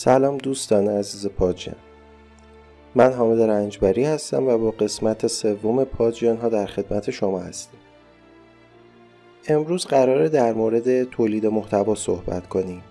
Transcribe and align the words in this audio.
سلام 0.00 0.38
دوستان 0.38 0.88
عزیز 0.88 1.26
پاجیان 1.26 1.76
من 2.94 3.12
حامد 3.12 3.40
رنجبری 3.40 4.04
هستم 4.04 4.46
و 4.46 4.58
با 4.58 4.70
قسمت 4.70 5.26
سوم 5.26 5.84
پاجیان 5.84 6.36
ها 6.36 6.48
در 6.48 6.66
خدمت 6.66 7.10
شما 7.10 7.38
هستیم. 7.38 7.80
امروز 9.48 9.86
قراره 9.86 10.28
در 10.28 10.52
مورد 10.52 11.04
تولید 11.04 11.46
محتوا 11.46 11.94
صحبت 11.94 12.48
کنیم. 12.48 12.82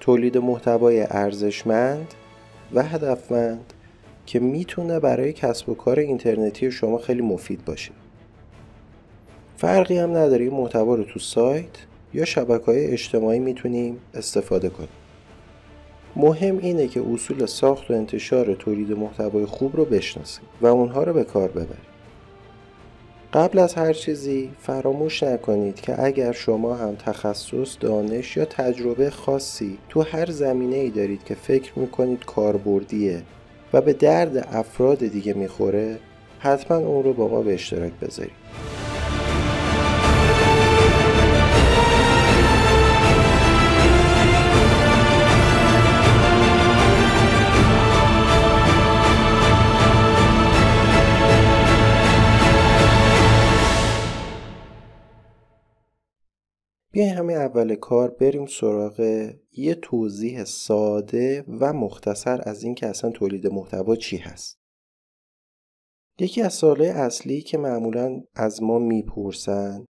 تولید 0.00 0.38
محتوای 0.38 1.06
ارزشمند 1.10 2.14
و 2.74 2.82
هدفمند 2.82 3.72
که 4.26 4.40
می‌تونه 4.40 5.00
برای 5.00 5.32
کسب 5.32 5.68
و 5.68 5.74
کار 5.74 5.98
اینترنتی 5.98 6.70
شما 6.70 6.98
خیلی 6.98 7.22
مفید 7.22 7.64
باشه. 7.64 7.92
فرقی 9.56 9.98
هم 9.98 10.10
نداره 10.10 10.50
محتوا 10.50 10.94
رو 10.94 11.04
تو 11.04 11.18
سایت 11.18 11.86
یا 12.14 12.24
شبکه 12.24 12.64
های 12.64 12.86
اجتماعی 12.86 13.38
می‌تونیم 13.38 14.00
استفاده 14.14 14.68
کنیم. 14.68 14.88
مهم 16.16 16.58
اینه 16.58 16.88
که 16.88 17.02
اصول 17.12 17.46
ساخت 17.46 17.90
و 17.90 17.94
انتشار 17.94 18.54
تولید 18.54 18.92
محتوای 18.92 19.46
خوب 19.46 19.76
رو 19.76 19.84
بشناسید 19.84 20.44
و 20.60 20.66
اونها 20.66 21.02
رو 21.02 21.12
به 21.12 21.24
کار 21.24 21.48
ببرید. 21.48 21.88
قبل 23.32 23.58
از 23.58 23.74
هر 23.74 23.92
چیزی 23.92 24.50
فراموش 24.60 25.22
نکنید 25.22 25.80
که 25.80 26.04
اگر 26.04 26.32
شما 26.32 26.74
هم 26.74 26.94
تخصص، 26.94 27.76
دانش 27.80 28.36
یا 28.36 28.44
تجربه 28.44 29.10
خاصی 29.10 29.78
تو 29.88 30.02
هر 30.02 30.30
زمینه 30.30 30.76
ای 30.76 30.90
دارید 30.90 31.24
که 31.24 31.34
فکر 31.34 31.78
می‌کنید 31.78 32.24
کاربردیه 32.24 33.22
و 33.72 33.80
به 33.80 33.92
درد 33.92 34.48
افراد 34.52 34.98
دیگه 34.98 35.34
می‌خوره 35.34 35.98
حتما 36.38 36.76
اون 36.76 37.04
رو 37.04 37.12
با 37.12 37.28
ما 37.28 37.42
به 37.42 37.54
اشتراک 37.54 37.92
بذارید. 37.92 38.87
بیاین 56.92 57.14
همین 57.14 57.36
اول 57.36 57.74
کار 57.74 58.10
بریم 58.10 58.46
سراغ 58.46 59.30
یه 59.52 59.74
توضیح 59.74 60.44
ساده 60.44 61.44
و 61.60 61.72
مختصر 61.72 62.40
از 62.44 62.62
اینکه 62.62 62.86
اصلا 62.86 63.10
تولید 63.10 63.46
محتوا 63.46 63.96
چی 63.96 64.16
هست. 64.16 64.58
یکی 66.20 66.42
از 66.42 66.54
ساله 66.54 66.86
اصلی 66.86 67.40
که 67.40 67.58
معمولا 67.58 68.22
از 68.34 68.62
ما 68.62 68.78
می‌پرسن 68.78 69.84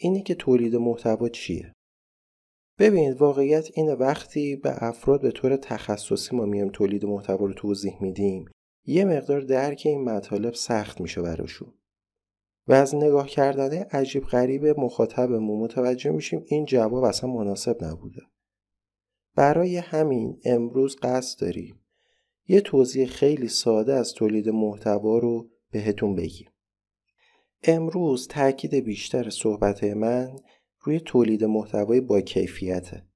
اینه 0.00 0.22
که 0.22 0.34
تولید 0.34 0.76
محتوا 0.76 1.28
چیه؟ 1.28 1.72
ببینید 2.78 3.16
واقعیت 3.16 3.68
این 3.74 3.92
وقتی 3.92 4.56
به 4.56 4.84
افراد 4.84 5.22
به 5.22 5.30
طور 5.30 5.56
تخصصی 5.56 6.36
ما 6.36 6.44
میایم 6.44 6.68
تولید 6.68 7.04
محتوا 7.04 7.46
رو 7.46 7.52
توضیح 7.52 8.02
میدیم 8.02 8.50
یه 8.86 9.04
مقدار 9.04 9.40
درک 9.40 9.82
این 9.84 10.04
مطالب 10.04 10.54
سخت 10.54 11.00
میشه 11.00 11.22
براشون. 11.22 11.74
و 12.68 12.72
از 12.72 12.94
نگاه 12.94 13.28
کردن 13.28 13.82
عجیب 13.82 14.24
غریب 14.24 14.66
مخاطبمون 14.66 15.60
متوجه 15.60 16.10
میشیم 16.10 16.44
این 16.46 16.64
جواب 16.64 17.04
اصلا 17.04 17.30
مناسب 17.30 17.84
نبوده. 17.84 18.22
برای 19.34 19.76
همین 19.76 20.40
امروز 20.44 20.96
قصد 21.02 21.40
داریم 21.40 21.80
یه 22.48 22.60
توضیح 22.60 23.06
خیلی 23.06 23.48
ساده 23.48 23.94
از 23.94 24.12
تولید 24.12 24.48
محتوا 24.48 25.18
رو 25.18 25.50
بهتون 25.70 26.14
بگیم. 26.14 26.48
امروز 27.62 28.28
تاکید 28.28 28.74
بیشتر 28.74 29.30
صحبت 29.30 29.84
من 29.84 30.36
روی 30.80 31.00
تولید 31.00 31.44
محتوای 31.44 32.00
با 32.00 32.20
کیفیته. 32.20 33.06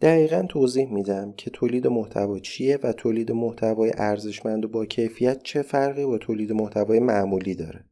دقیقا 0.00 0.42
توضیح 0.48 0.92
میدم 0.92 1.32
که 1.32 1.50
تولید 1.50 1.86
محتوا 1.86 2.38
چیه 2.38 2.78
و 2.82 2.92
تولید 2.92 3.32
محتوای 3.32 3.92
ارزشمند 3.96 4.64
و 4.64 4.68
با 4.68 4.86
کیفیت 4.86 5.42
چه 5.42 5.62
فرقی 5.62 6.04
با 6.04 6.18
تولید 6.18 6.52
محتوای 6.52 7.00
معمولی 7.00 7.54
داره. 7.54 7.84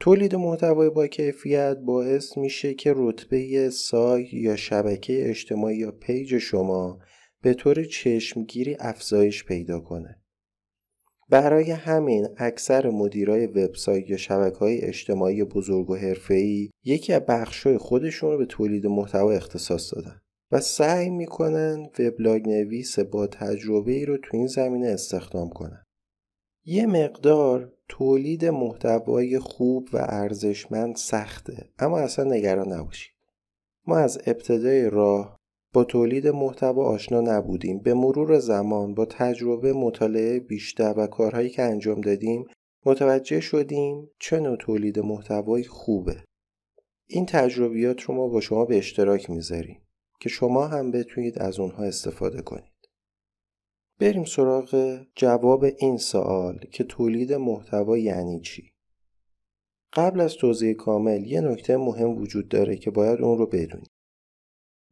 تولید 0.00 0.34
محتوای 0.34 0.90
با 0.90 1.06
کیفیت 1.06 1.76
باعث 1.76 2.38
میشه 2.38 2.74
که 2.74 2.92
رتبه 2.96 3.70
سایت 3.70 4.34
یا 4.34 4.56
شبکه 4.56 5.30
اجتماعی 5.30 5.76
یا 5.76 5.90
پیج 5.90 6.38
شما 6.38 6.98
به 7.42 7.54
طور 7.54 7.84
چشمگیری 7.84 8.76
افزایش 8.80 9.44
پیدا 9.44 9.80
کنه. 9.80 10.22
برای 11.30 11.70
همین 11.70 12.28
اکثر 12.36 12.90
مدیرای 12.90 13.46
وبسایت 13.46 14.10
یا 14.10 14.16
شبکه 14.16 14.56
های 14.56 14.80
اجتماعی 14.80 15.44
بزرگ 15.44 15.90
و 15.90 15.96
حرفه‌ای 15.96 16.70
یکی 16.84 17.12
از 17.12 17.22
بخش‌های 17.28 17.78
خودشون 17.78 18.30
رو 18.30 18.38
به 18.38 18.46
تولید 18.46 18.86
محتوا 18.86 19.32
اختصاص 19.32 19.94
دادن. 19.94 20.20
و 20.52 20.60
سعی 20.60 21.10
می‌کنن 21.10 21.90
وبلاگ 21.98 22.48
نویس 22.48 22.98
با 22.98 23.26
تجربه 23.26 23.92
ای 23.92 24.04
رو 24.04 24.16
تو 24.16 24.36
این 24.36 24.46
زمینه 24.46 24.88
استخدام 24.88 25.48
کنن. 25.48 25.84
یه 26.64 26.86
مقدار 26.86 27.72
تولید 27.88 28.44
محتوای 28.44 29.38
خوب 29.38 29.88
و 29.92 30.06
ارزشمند 30.08 30.96
سخته 30.96 31.70
اما 31.78 31.98
اصلا 31.98 32.24
نگران 32.24 32.72
نباشید. 32.72 33.12
ما 33.86 33.98
از 33.98 34.18
ابتدای 34.26 34.90
راه 34.90 35.38
با 35.72 35.84
تولید 35.84 36.28
محتوا 36.28 36.84
آشنا 36.84 37.20
نبودیم 37.20 37.78
به 37.78 37.94
مرور 37.94 38.38
زمان 38.38 38.94
با 38.94 39.04
تجربه 39.04 39.72
مطالعه 39.72 40.40
بیشتر 40.40 40.94
و 40.96 41.06
کارهایی 41.06 41.50
که 41.50 41.62
انجام 41.62 42.00
دادیم 42.00 42.46
متوجه 42.86 43.40
شدیم 43.40 44.10
چه 44.20 44.40
نوع 44.40 44.56
تولید 44.56 44.98
محتوایی 44.98 45.64
خوبه 45.64 46.24
این 47.06 47.26
تجربیات 47.26 48.00
رو 48.00 48.14
ما 48.14 48.28
با 48.28 48.40
شما 48.40 48.64
به 48.64 48.78
اشتراک 48.78 49.30
می‌ذاریم 49.30 49.80
که 50.20 50.28
شما 50.28 50.66
هم 50.66 50.90
بتونید 50.90 51.38
از 51.38 51.60
اونها 51.60 51.84
استفاده 51.84 52.42
کنید. 52.42 52.72
بریم 54.00 54.24
سراغ 54.24 55.00
جواب 55.14 55.64
این 55.64 55.96
سوال 55.96 56.58
که 56.58 56.84
تولید 56.84 57.32
محتوا 57.32 57.98
یعنی 57.98 58.40
چی؟ 58.40 58.72
قبل 59.92 60.20
از 60.20 60.34
توضیح 60.34 60.72
کامل 60.72 61.26
یه 61.26 61.40
نکته 61.40 61.76
مهم 61.76 62.10
وجود 62.10 62.48
داره 62.48 62.76
که 62.76 62.90
باید 62.90 63.20
اون 63.20 63.38
رو 63.38 63.46
بدونید. 63.46 63.90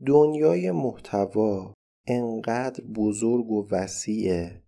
دنیای 0.07 0.71
محتوا 0.71 1.75
انقدر 2.07 2.85
بزرگ 2.85 3.51
و 3.51 3.69
وسیعه 3.71 4.63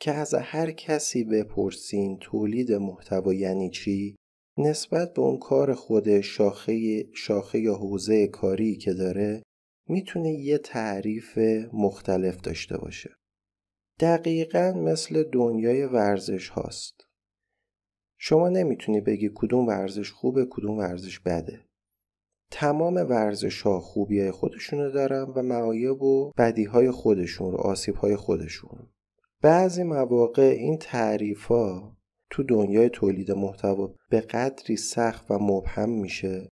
که 0.00 0.12
از 0.12 0.34
هر 0.34 0.70
کسی 0.70 1.24
بپرسین 1.24 2.18
تولید 2.20 2.72
محتوا 2.72 3.34
یعنی 3.34 3.70
چی 3.70 4.16
نسبت 4.58 5.14
به 5.14 5.22
اون 5.22 5.38
کار 5.38 5.74
خود 5.74 6.20
شاخه, 6.20 7.04
شاخه 7.14 7.58
یا 7.58 7.74
حوزه 7.74 8.26
کاری 8.26 8.76
که 8.76 8.92
داره 8.92 9.42
می‌تونه 9.90 10.32
یه 10.32 10.58
تعریف 10.58 11.38
مختلف 11.72 12.40
داشته 12.40 12.78
باشه. 12.78 13.10
دقیقا 14.00 14.72
مثل 14.76 15.22
دنیای 15.22 15.86
ورزش 15.86 16.48
هاست. 16.48 17.06
شما 18.18 18.48
نمی‌تونی 18.48 19.00
بگی 19.00 19.30
کدوم 19.34 19.66
ورزش 19.66 20.10
خوبه 20.10 20.46
کدوم 20.50 20.78
ورزش 20.78 21.20
بده. 21.20 21.70
تمام 22.50 22.94
ورزش 22.94 23.62
ها 23.62 23.80
خوبی 23.80 24.20
های 24.20 24.30
خودشونو 24.30 24.90
دارن 24.90 25.22
و 25.22 25.42
معایب 25.42 26.02
و 26.02 26.32
بدی 26.38 26.64
های 26.64 26.90
خودشون 26.90 27.52
رو 27.52 27.58
آسیب 27.58 27.94
های 27.94 28.16
خودشون 28.16 28.88
بعضی 29.42 29.82
مواقع 29.82 30.42
این 30.42 30.78
تعریف 30.78 31.44
ها 31.44 31.96
تو 32.30 32.42
دنیای 32.42 32.88
تولید 32.88 33.32
محتوا 33.32 33.94
به 34.10 34.20
قدری 34.20 34.76
سخت 34.76 35.30
و 35.30 35.38
مبهم 35.38 35.90
میشه 35.90 36.49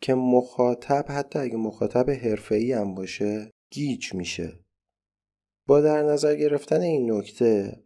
که 0.00 0.14
مخاطب 0.14 1.04
حتی 1.08 1.38
اگه 1.38 1.56
مخاطب 1.56 2.10
حرفه‌ای 2.10 2.72
هم 2.72 2.94
باشه 2.94 3.50
گیج 3.70 4.14
میشه. 4.14 4.60
با 5.66 5.80
در 5.80 6.02
نظر 6.02 6.36
گرفتن 6.36 6.80
این 6.80 7.12
نکته 7.12 7.82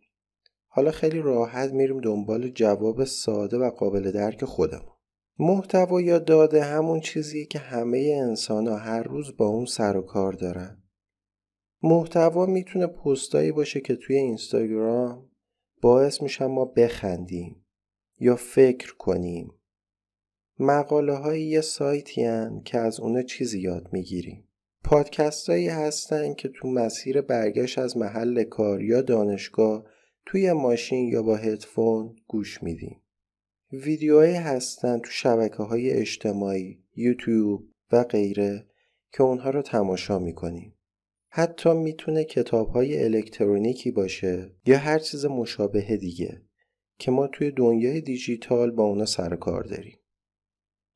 حالا 0.66 0.91
خیلی 0.91 1.18
راحت 1.18 1.72
میریم 1.72 2.00
دنبال 2.00 2.48
جواب 2.48 3.04
ساده 3.04 3.59
و 3.59 3.70
قابل 3.70 4.10
درک 4.10 4.44
خودمون. 4.44 4.92
محتوا 5.38 6.00
یا 6.00 6.18
داده 6.18 6.64
همون 6.64 7.00
چیزی 7.00 7.47
که 7.47 7.59
همه 7.59 8.20
انسان 8.22 8.68
ها 8.68 8.76
هر 8.76 9.03
روز 9.03 9.36
با 9.36 9.47
اون 9.47 9.65
سر 9.65 9.97
و 9.97 10.03
کار 10.03 10.32
دارن. 10.32 10.82
محتوا 11.82 12.47
می‌تونه 12.47 12.86
پستایی 12.86 13.53
باشه 13.53 13.80
که 13.80 13.97
توی 13.97 14.16
اینستاگرام 14.16 15.30
باعث 15.82 16.22
میشن 16.22 16.47
ما 16.47 16.65
بخندیم 16.65 17.66
یا 18.18 18.36
فکر 18.36 18.94
کنیم. 18.97 19.53
مقاله 20.64 21.14
های 21.14 21.42
یه 21.42 21.60
سایتی 21.60 22.24
هن 22.24 22.62
که 22.64 22.78
از 22.78 23.00
اونا 23.00 23.22
چیزی 23.22 23.60
یاد 23.60 23.88
می‌گیریم. 23.92 24.48
پادکست 24.84 25.50
هایی 25.50 25.68
هستن 25.68 26.34
که 26.34 26.48
تو 26.48 26.68
مسیر 26.68 27.20
برگشت 27.20 27.78
از 27.78 27.97
محل 27.97 28.44
کار 28.44 28.82
یا 28.82 29.03
دانشگاه 29.03 29.84
توی 30.26 30.53
ماشین 30.53 31.09
یا 31.09 31.22
با 31.22 31.36
هدفون 31.36 32.16
گوش 32.26 32.62
میدیم. 32.62 33.03
ویدیوهایی 33.72 34.34
هستن 34.34 34.98
تو 34.98 35.10
شبکه 35.10 35.62
های 35.62 35.91
اجتماعی، 35.91 36.84
یوتیوب 36.97 37.65
و 37.92 38.04
غیره 38.04 38.66
که 39.12 39.22
اونها 39.22 39.50
رو 39.50 39.62
تماشا 39.62 40.18
می‌کنیم. 40.18 40.74
حتی 41.28 41.74
می‌تونه 41.74 42.24
کتاب 42.24 42.68
های 42.68 43.04
الکترونیکی 43.04 43.91
باشه 43.91 44.53
یا 44.66 44.78
هر 44.78 44.98
چیز 44.98 45.24
مشابه 45.24 45.97
دیگه 45.97 46.42
که 46.98 47.10
ما 47.10 47.26
توی 47.26 47.50
دنیای 47.50 48.00
دیجیتال 48.00 48.70
با 48.70 48.84
اونا 48.84 49.06
سر 49.06 49.36
کار 49.36 49.62
داریم. 49.62 49.98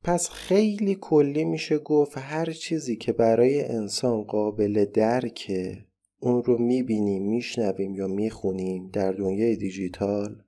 پس 0.07 0.29
خیلی 0.29 0.97
کلی 1.01 1.45
میشه 1.45 1.77
گفت 1.77 2.17
هر 2.17 2.51
چیزی 2.51 2.95
که 2.95 3.11
برای 3.13 3.63
انسان 3.63 4.23
قابل 4.23 4.85
درکه 4.85 5.85
اون 6.19 6.43
رو 6.43 6.57
می‌بینیم 6.57 7.23
میشنویم 7.29 7.95
یا 7.95 8.07
می‌خونیم 8.07 8.89
در 8.93 9.11
دنیای 9.11 9.55
دیجیتال 9.55 10.43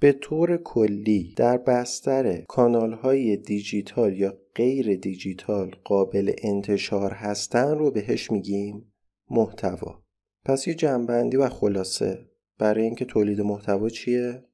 به 0.00 0.12
طور 0.12 0.56
کلی 0.56 1.34
در 1.36 1.56
بستر 1.56 2.40
کانال 2.40 2.92
های 2.92 3.36
دیجیتال 3.36 4.18
یا 4.18 4.38
غیر 4.54 4.96
دیجیتال 4.96 5.76
قابل 5.84 6.32
انتشار 6.42 7.12
هستن 7.12 7.78
رو 7.78 7.90
بهش 7.90 8.30
میگیم 8.30 8.92
محتوا 9.30 10.02
پس 10.44 10.68
یه 10.68 10.74
جنبندی 10.74 11.36
و 11.36 11.48
خلاصه 11.48 12.18
برای 12.58 12.84
اینکه 12.84 13.04
تولید 13.04 13.40
محتوا 13.40 13.88
چیه؟ 13.88 14.44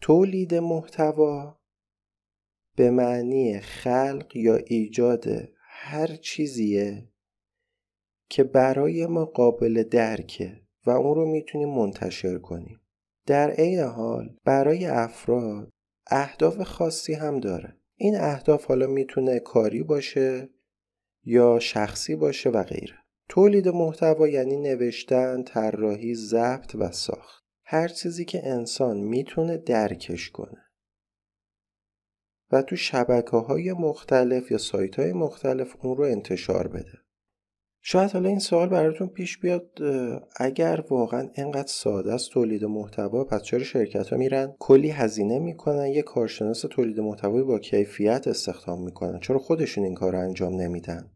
تولید 0.00 0.54
محتوا 0.54 1.57
به 2.78 2.90
معنی 2.90 3.60
خلق 3.60 4.36
یا 4.36 4.56
ایجاد 4.56 5.24
هر 5.60 6.06
چیزیه 6.06 7.08
که 8.30 8.44
برای 8.44 9.06
ما 9.06 9.24
قابل 9.24 9.82
درکه 9.82 10.60
و 10.86 10.90
اون 10.90 11.14
رو 11.14 11.26
می‌تونیم 11.26 11.68
منتشر 11.68 12.38
کنیم. 12.38 12.80
در 13.26 13.50
عین 13.50 13.80
حال 13.80 14.36
برای 14.44 14.86
افراد 14.86 15.70
اهداف 16.06 16.62
خاصی 16.62 17.14
هم 17.14 17.40
داره. 17.40 17.76
این 17.96 18.16
اهداف 18.16 18.64
حالا 18.64 18.86
می‌تونه 18.86 19.38
کاری 19.38 19.82
باشه 19.82 20.48
یا 21.24 21.58
شخصی 21.58 22.16
باشه 22.16 22.50
و 22.50 22.62
غیره. 22.62 22.98
تولید 23.28 23.68
محتوا 23.68 24.28
یعنی 24.28 24.56
نوشتن، 24.56 25.42
طراحی، 25.42 26.14
ضبط 26.14 26.74
و 26.74 26.92
ساخت. 26.92 27.44
هر 27.64 27.88
چیزی 27.88 28.24
که 28.24 28.48
انسان 28.48 28.96
می‌تونه 28.96 29.56
درکش 29.56 30.30
کنه. 30.30 30.67
و 32.52 32.62
تو 32.62 32.76
شبکه 32.76 33.36
های 33.36 33.72
مختلف 33.72 34.50
یا 34.50 34.58
سایت 34.58 34.98
های 34.98 35.12
مختلف 35.12 35.76
اون 35.82 35.96
رو 35.96 36.04
انتشار 36.04 36.68
بده. 36.68 36.98
شاید 37.82 38.10
حالا 38.10 38.28
این 38.28 38.38
سوال 38.38 38.68
براتون 38.68 39.08
پیش 39.08 39.38
بیاد 39.38 39.70
اگر 40.36 40.84
واقعا 40.90 41.28
انقدر 41.34 41.68
ساده 41.68 42.14
است 42.14 42.30
تولید 42.30 42.64
محتوا 42.64 43.24
پس 43.24 43.42
چرا 43.42 43.64
شرکت 43.64 44.08
ها 44.08 44.16
میرن 44.16 44.54
کلی 44.58 44.90
هزینه 44.90 45.38
می‌کنن؟ 45.38 45.86
یه 45.86 46.02
کارشناس 46.02 46.60
تولید 46.60 47.00
محتوای 47.00 47.42
با 47.42 47.58
کیفیت 47.58 48.28
استخدام 48.28 48.84
می‌کنن. 48.84 49.20
چرا 49.20 49.38
خودشون 49.38 49.84
این 49.84 49.94
کار 49.94 50.12
رو 50.12 50.20
انجام 50.20 50.54
نمیدن؟ 50.54 51.10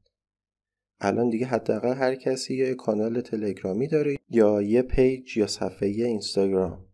الان 1.00 1.30
دیگه 1.30 1.46
حداقل 1.46 1.94
هر 1.94 2.14
کسی 2.14 2.56
یه 2.56 2.74
کانال 2.74 3.20
تلگرامی 3.20 3.88
داره 3.88 4.16
یا 4.30 4.62
یه 4.62 4.82
پیج 4.82 5.36
یا 5.36 5.46
صفحه 5.46 5.88
اینستاگرام. 5.88 6.86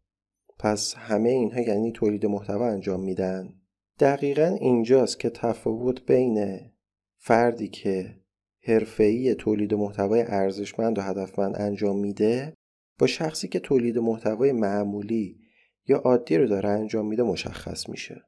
پس 0.58 0.94
همه 0.94 1.28
اینها 1.28 1.60
یعنی 1.60 1.92
تولید 1.92 2.26
محتوا 2.26 2.68
انجام 2.68 3.00
میدن؟ 3.00 3.54
دقیقا 4.00 4.56
اینجاست 4.60 5.20
که 5.20 5.30
تفاوت 5.30 6.06
بین 6.06 6.60
فردی 7.16 7.68
که 7.68 8.14
حرفه‌ای 8.62 9.34
تولید 9.34 9.74
محتوای 9.74 10.22
ارزشمند 10.22 10.98
و 10.98 11.02
هدفمند 11.02 11.56
انجام 11.60 11.98
میده 11.98 12.54
با 12.98 13.06
شخصی 13.06 13.48
که 13.48 13.60
تولید 13.60 13.98
محتوای 13.98 14.52
معمولی 14.52 15.40
یا 15.86 15.96
عادی 15.96 16.36
رو 16.36 16.46
داره 16.46 16.68
انجام 16.68 17.06
میده 17.06 17.22
مشخص 17.22 17.88
میشه. 17.88 18.24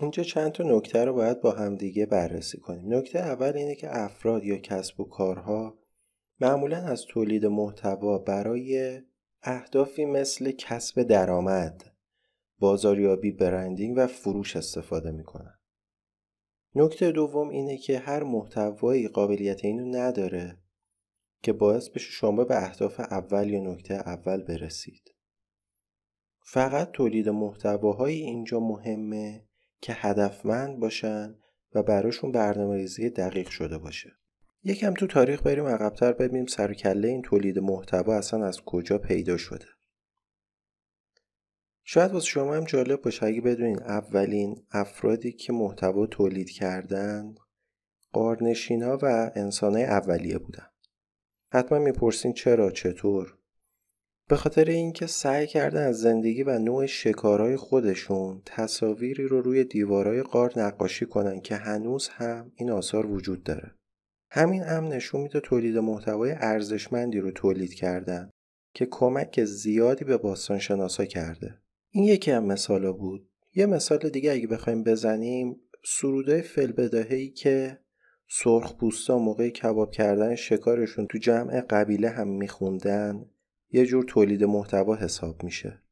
اینجا 0.00 0.22
چند 0.22 0.52
تا 0.52 0.64
نکته 0.64 1.04
رو 1.04 1.14
باید 1.14 1.40
با 1.40 1.50
همدیگه 1.50 2.06
بررسی 2.06 2.58
کنیم. 2.58 2.94
نکته 2.94 3.18
اول 3.18 3.52
اینه 3.56 3.74
که 3.74 3.98
افراد 3.98 4.44
یا 4.44 4.56
کسب 4.56 5.00
و 5.00 5.04
کارها 5.04 5.78
معمولا 6.40 6.76
از 6.76 7.04
تولید 7.08 7.46
محتوا 7.46 8.18
برای 8.18 9.00
اهدافی 9.42 10.04
مثل 10.04 10.50
کسب 10.50 11.02
درآمد 11.02 11.89
بازاریابی 12.60 13.32
برندینگ 13.32 13.94
و 13.96 14.06
فروش 14.06 14.56
استفاده 14.56 15.10
می‌کنن. 15.10 15.58
نکته 16.74 17.12
دوم 17.12 17.48
اینه 17.48 17.78
که 17.78 17.98
هر 17.98 18.22
محتوایی 18.22 19.08
قابلیت 19.08 19.64
اینو 19.64 19.98
نداره 19.98 20.58
که 21.42 21.52
باعث 21.52 21.88
بشه 21.88 22.10
شما 22.10 22.44
به 22.44 22.62
اهداف 22.62 23.00
اول 23.00 23.50
یا 23.50 23.60
نکته 23.60 23.94
اول 23.94 24.42
برسید. 24.42 25.14
فقط 26.46 26.90
تولید 26.90 27.28
محتواهای 27.28 28.14
اینجا 28.14 28.60
مهمه 28.60 29.46
که 29.80 29.92
هدفمند 29.96 30.78
باشن 30.80 31.34
و 31.74 31.82
براشون 31.82 32.32
برنامه 32.32 32.76
ریزی 32.76 33.10
دقیق 33.10 33.48
شده 33.48 33.78
باشه. 33.78 34.10
یکم 34.64 34.94
تو 34.94 35.06
تاریخ 35.06 35.42
بریم 35.42 35.66
عقبتر 35.66 36.12
ببینیم 36.12 36.46
سرکله 36.46 37.08
این 37.08 37.22
تولید 37.22 37.58
محتوا 37.58 38.14
اصلا 38.14 38.46
از 38.46 38.60
کجا 38.66 38.98
پیدا 38.98 39.36
شده. 39.36 39.66
شاید 41.92 42.12
واسه 42.12 42.26
شما 42.26 42.54
هم 42.54 42.64
جالب 42.64 43.02
باشه. 43.02 43.26
اگه 43.26 43.40
بدونین 43.40 43.82
اولین 43.82 44.62
افرادی 44.70 45.32
که 45.32 45.52
محتوا 45.52 46.06
تولید 46.06 46.50
کردن 46.50 47.34
قارنشین 48.12 48.82
ها 48.82 48.98
و 49.02 49.30
انسان 49.34 49.74
های 49.74 49.84
اولیه 49.84 50.38
بودن. 50.38 50.66
حتما 51.52 51.78
می‌پرسین 51.78 52.32
چرا 52.32 52.70
چطور؟ 52.70 53.38
به 54.28 54.36
خاطر 54.36 54.64
اینکه 54.64 55.06
سعی 55.06 55.46
کردن 55.46 55.86
از 55.86 56.00
زندگی 56.00 56.42
و 56.42 56.58
نوع 56.58 56.86
شکارهای 56.86 57.56
خودشون 57.56 58.42
تصاویری 58.46 59.24
رو 59.24 59.40
روی 59.40 59.64
دیوارهای 59.64 60.22
قار 60.22 60.52
نقاشی 60.56 61.06
کنن 61.06 61.40
که 61.40 61.56
هنوز 61.56 62.08
هم 62.08 62.52
این 62.54 62.70
آثار 62.70 63.06
وجود 63.06 63.42
داره. 63.42 63.74
همین 64.30 64.62
هم 64.62 64.84
نشون 64.84 65.20
میده 65.20 65.40
تولید 65.40 65.78
محتوای 65.78 66.32
ارزشمندی 66.32 67.20
رو 67.20 67.30
تولید 67.30 67.74
کردن 67.74 68.30
که 68.74 68.86
کمک 68.90 69.44
زیادی 69.44 70.04
به 70.04 70.16
باستانشناسا 70.16 71.04
کرده. 71.04 71.60
این 71.90 72.04
یکی 72.04 72.30
هم 72.30 72.44
مثالا 72.44 72.92
بود. 72.92 73.28
یه 73.54 73.66
مثال 73.66 73.98
دیگه 73.98 74.32
اگه 74.32 74.46
بخوایم 74.46 74.84
بزنیم 74.84 75.60
سروده 75.84 76.42
فلبداهی 76.42 77.30
که 77.30 77.78
سرخ 78.28 78.76
پوستا 78.76 79.18
موقع 79.18 79.48
کباب 79.48 79.90
کردن 79.90 80.34
شکارشون 80.34 81.06
تو 81.06 81.18
جمع 81.18 81.60
قبیله 81.60 82.08
هم 82.08 82.28
میخوندن 82.28 83.30
یه 83.70 83.86
جور 83.86 84.04
تولید 84.04 84.44
محتوا 84.44 84.96
حساب 84.96 85.44
میشه. 85.44 85.82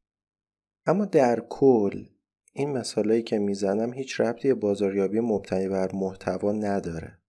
اما 0.85 1.05
در 1.05 1.43
کل 1.49 2.05
این 2.53 2.71
مثالایی 2.71 3.23
که 3.23 3.39
می‌زنم 3.39 3.93
هیچ 3.93 4.21
ربطی 4.21 4.53
بازاریابی 4.53 5.19
مبتنی 5.19 5.67
بر 5.67 5.91
محتوا 5.91 6.51
نداره. 6.51 7.19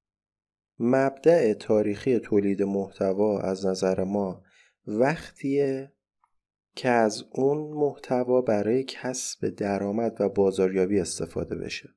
مبدع 0.78 1.52
تاریخی 1.52 2.18
تولید 2.18 2.62
محتوا 2.62 3.40
از 3.40 3.66
نظر 3.66 4.04
ما 4.04 4.42
وقتیه 4.86 5.92
که 6.74 6.88
از 6.88 7.24
اون 7.30 7.58
محتوا 7.58 8.40
برای 8.40 8.84
کسب 8.84 9.48
درآمد 9.48 10.20
و 10.20 10.28
بازاریابی 10.28 11.00
استفاده 11.00 11.56
بشه. 11.56 11.88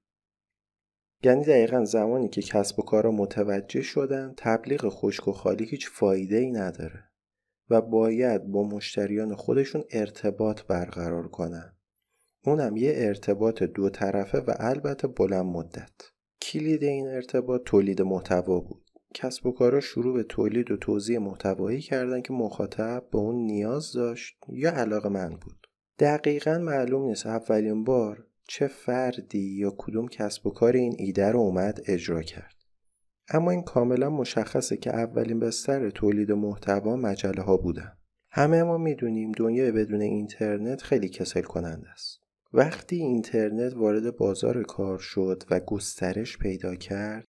یعنی 1.24 1.44
دقیقا 1.44 1.86
زمانی 1.86 2.30
که 2.30 2.42
کسب 2.42 2.80
و 2.80 2.84
کارا 2.84 3.12
متوجه 3.12 3.82
شدن 3.82 4.34
تبلیغ 4.38 4.90
خشک 4.90 5.28
و 5.28 5.32
خالی 5.32 5.66
هیچ 5.66 5.90
فایده 5.90 6.36
ای 6.36 6.52
نداره 6.52 7.04
و 7.70 7.82
باید 7.82 8.44
با 8.44 8.64
مشتریان 8.64 9.36
خودشون 9.36 9.84
ارتباط 9.92 10.62
برقرار 10.62 11.28
کنن. 11.28 11.78
اونم 12.46 12.78
یه 12.78 12.94
ارتباط 12.96 13.64
دو 13.64 13.90
طرفه 13.90 14.38
و 14.38 14.54
البته 14.60 15.08
بلند 15.08 15.46
مدت. 15.46 15.92
کلید 16.42 16.84
این 16.84 17.08
ارتباط 17.08 17.62
تولید 17.66 18.02
محتوا 18.02 18.60
بود. 18.60 18.83
کسب 19.14 19.46
و 19.46 19.52
کارا 19.52 19.80
شروع 19.80 20.14
به 20.14 20.24
تولید 20.24 20.72
و 20.72 20.78
توضیح 20.78 21.20
محتوایی 21.20 21.82
کردن 21.82 22.22
که 22.22 22.34
مخاطب 22.34 23.04
به 23.12 23.18
اون 23.18 23.36
نیاز 23.36 23.94
داشت 23.94 24.38
یا 24.50 24.72
علاقه 24.72 25.10
من 25.10 25.30
بود. 25.30 25.68
دقیقا 26.00 26.58
معلوم 26.58 27.06
نیست 27.06 27.26
اولین 27.26 27.84
بار 27.84 28.28
چه 28.48 28.68
فردی 28.68 29.58
یا 29.58 29.76
کدوم 29.78 30.08
کسب 30.08 30.48
و 30.48 30.50
کار 30.50 30.74
این 30.74 30.96
ایده 30.98 31.32
رو 31.32 31.40
اومد 31.40 31.80
اجرا 31.88 32.22
کرد. 32.22 32.56
اما 33.30 33.52
این 33.52 33.64
کاملا 33.64 34.10
مشخصه 34.10 34.78
که 34.78 34.96
اولین 34.96 35.40
بستر 35.40 35.90
تولید 35.90 36.32
محتوا 36.32 36.96
مجله 36.96 37.42
ها 37.42 37.58
بودن 37.58 37.98
همه 38.30 38.64
ما 38.64 38.78
می‌دونیم 38.78 39.32
دنیا 39.32 39.72
بدون 39.72 40.02
اینترنت 40.02 40.82
خیلی 40.82 41.10
کسل 41.10 41.42
کننده 41.42 41.90
است. 41.90 42.24
وقتی 42.54 42.96
اینترنت 42.96 43.74
وارد 43.76 44.18
بازار 44.18 44.64
کار 44.64 44.98
شد 44.98 45.44
و 45.50 45.60
گسترش 45.60 46.38
پیدا 46.38 46.76
کرد 46.76 47.28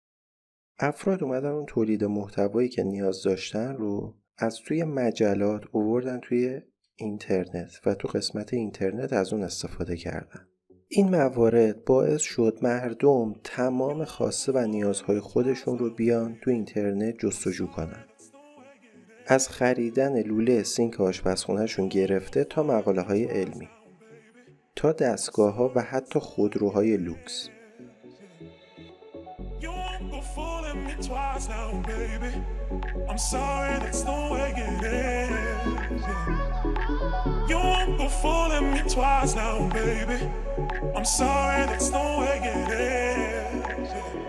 افراد 0.79 1.23
اومدن 1.23 1.49
اون 1.49 1.65
تولید 1.65 2.03
محتوایی 2.03 2.69
که 2.69 2.83
نیاز 2.83 3.23
داشتن 3.23 3.75
رو 3.75 4.15
از 4.37 4.55
توی 4.55 4.83
مجلات 4.83 5.63
اووردن 5.71 6.19
توی 6.19 6.61
اینترنت 6.95 7.71
و 7.85 7.95
تو 7.95 8.07
قسمت 8.07 8.53
اینترنت 8.53 9.13
از 9.13 9.33
اون 9.33 9.43
استفاده 9.43 9.97
کردن. 9.97 10.47
این 10.87 11.09
موارد 11.09 11.85
باعث 11.85 12.21
شد 12.21 12.59
مردم 12.61 13.35
تمام 13.43 14.03
خواسته 14.03 14.51
و 14.51 14.57
نیازهای 14.67 15.19
خودشون 15.19 15.77
رو 15.77 15.89
بیان 15.89 16.37
تو 16.41 16.51
اینترنت 16.51 17.15
جستجو 17.19 17.67
کنن. 17.67 18.05
از 19.27 19.49
خریدن 19.49 20.21
لوله 20.21 20.63
سینک 20.63 21.01
آشپزخونهشون 21.01 21.87
گرفته 21.87 22.43
تا 22.43 22.63
مقاله 22.63 23.01
های 23.01 23.23
علمی 23.23 23.69
تا 24.75 24.91
دستگاه 24.91 25.53
ها 25.53 25.71
و 25.75 25.81
حتی 25.81 26.19
خودروهای 26.19 26.97
لوکس. 26.97 27.49
Twice 31.01 31.47
now, 31.47 31.71
baby. 31.85 32.43
I'm 33.09 33.17
sorry, 33.17 33.79
that's 33.79 34.03
the 34.03 34.11
way 34.11 34.53
it 34.55 34.83
is. 34.83 36.03
You 37.49 37.57
won't 37.57 37.97
go 37.97 38.09
fooling 38.09 38.73
me 38.73 38.81
twice 38.89 39.35
now, 39.35 39.69
baby. 39.69 40.29
I'm 40.95 41.05
sorry, 41.05 41.65
that's 41.65 41.89
the 41.89 41.97
way 41.97 42.39
it 42.43 42.69
is. 42.71 44.26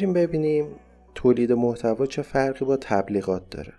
بریم 0.00 0.12
ببینیم 0.12 0.76
تولید 1.14 1.52
محتوا 1.52 2.06
چه 2.06 2.22
فرقی 2.22 2.64
با 2.64 2.76
تبلیغات 2.76 3.50
داره. 3.50 3.72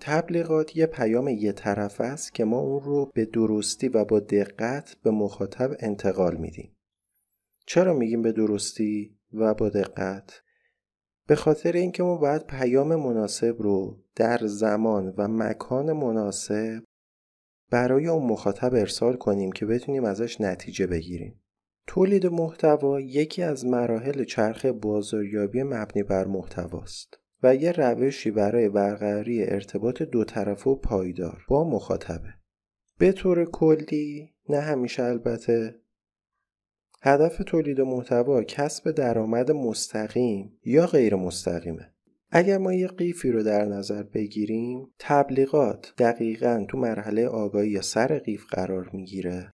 تبلیغات 0.00 0.76
یه 0.76 0.86
پیام 0.86 1.28
یه 1.28 1.52
طرف 1.52 2.00
است 2.00 2.34
که 2.34 2.44
ما 2.44 2.58
اون 2.58 2.80
رو 2.82 3.10
به 3.14 3.24
درستی 3.24 3.88
و 3.88 4.04
با 4.04 4.20
دقت 4.20 4.96
به 5.02 5.10
مخاطب 5.10 5.70
انتقال 5.78 6.36
میدیم. 6.36 6.76
چرا 7.66 7.94
میگیم 7.94 8.22
به 8.22 8.32
درستی 8.32 9.18
و 9.32 9.54
با 9.54 9.68
دقت؟ 9.68 10.42
به 11.26 11.34
خاطر 11.34 11.72
اینکه 11.72 12.02
ما 12.02 12.16
باید 12.16 12.46
پیام 12.46 12.94
مناسب 12.94 13.56
رو 13.58 13.98
در 14.16 14.38
زمان 14.42 15.14
و 15.16 15.28
مکان 15.28 15.92
مناسب 15.92 16.82
برای 17.70 18.06
اون 18.06 18.26
مخاطب 18.26 18.74
ارسال 18.74 19.16
کنیم 19.16 19.52
که 19.52 19.66
بتونیم 19.66 20.04
ازش 20.04 20.40
نتیجه 20.40 20.86
بگیریم. 20.86 21.40
تولید 21.86 22.26
محتوا 22.26 23.00
یکی 23.00 23.42
از 23.42 23.66
مراحل 23.66 24.24
چرخ 24.24 24.66
بازاریابی 24.66 25.62
مبنی 25.62 26.02
بر 26.02 26.26
محتواست 26.26 27.18
و 27.42 27.54
یه 27.54 27.72
روشی 27.72 28.30
برای 28.30 28.68
برقراری 28.68 29.44
ارتباط 29.44 30.02
دو 30.02 30.24
طرفه 30.24 30.70
و 30.70 30.74
پایدار 30.74 31.44
با 31.48 31.64
مخاطبه. 31.70 32.34
به 32.98 33.12
طور 33.12 33.44
کلی 33.44 34.34
نه 34.48 34.60
همیشه 34.60 35.02
البته 35.02 35.80
هدف 37.02 37.42
تولید 37.46 37.80
محتوا 37.80 38.42
کسب 38.42 38.90
درآمد 38.90 39.50
مستقیم 39.50 40.58
یا 40.64 40.86
غیر 40.86 41.14
مستقیمه. 41.14 41.94
اگر 42.30 42.58
ما 42.58 42.72
یه 42.72 42.86
قیفی 42.86 43.30
رو 43.30 43.42
در 43.42 43.64
نظر 43.64 44.02
بگیریم 44.02 44.86
تبلیغات 44.98 45.94
دقیقا 45.98 46.66
تو 46.68 46.78
مرحله 46.78 47.26
آگاهی 47.26 47.70
یا 47.70 47.82
سر 47.82 48.18
قیف 48.18 48.44
قرار 48.50 48.90
می‌گیره 48.92 49.52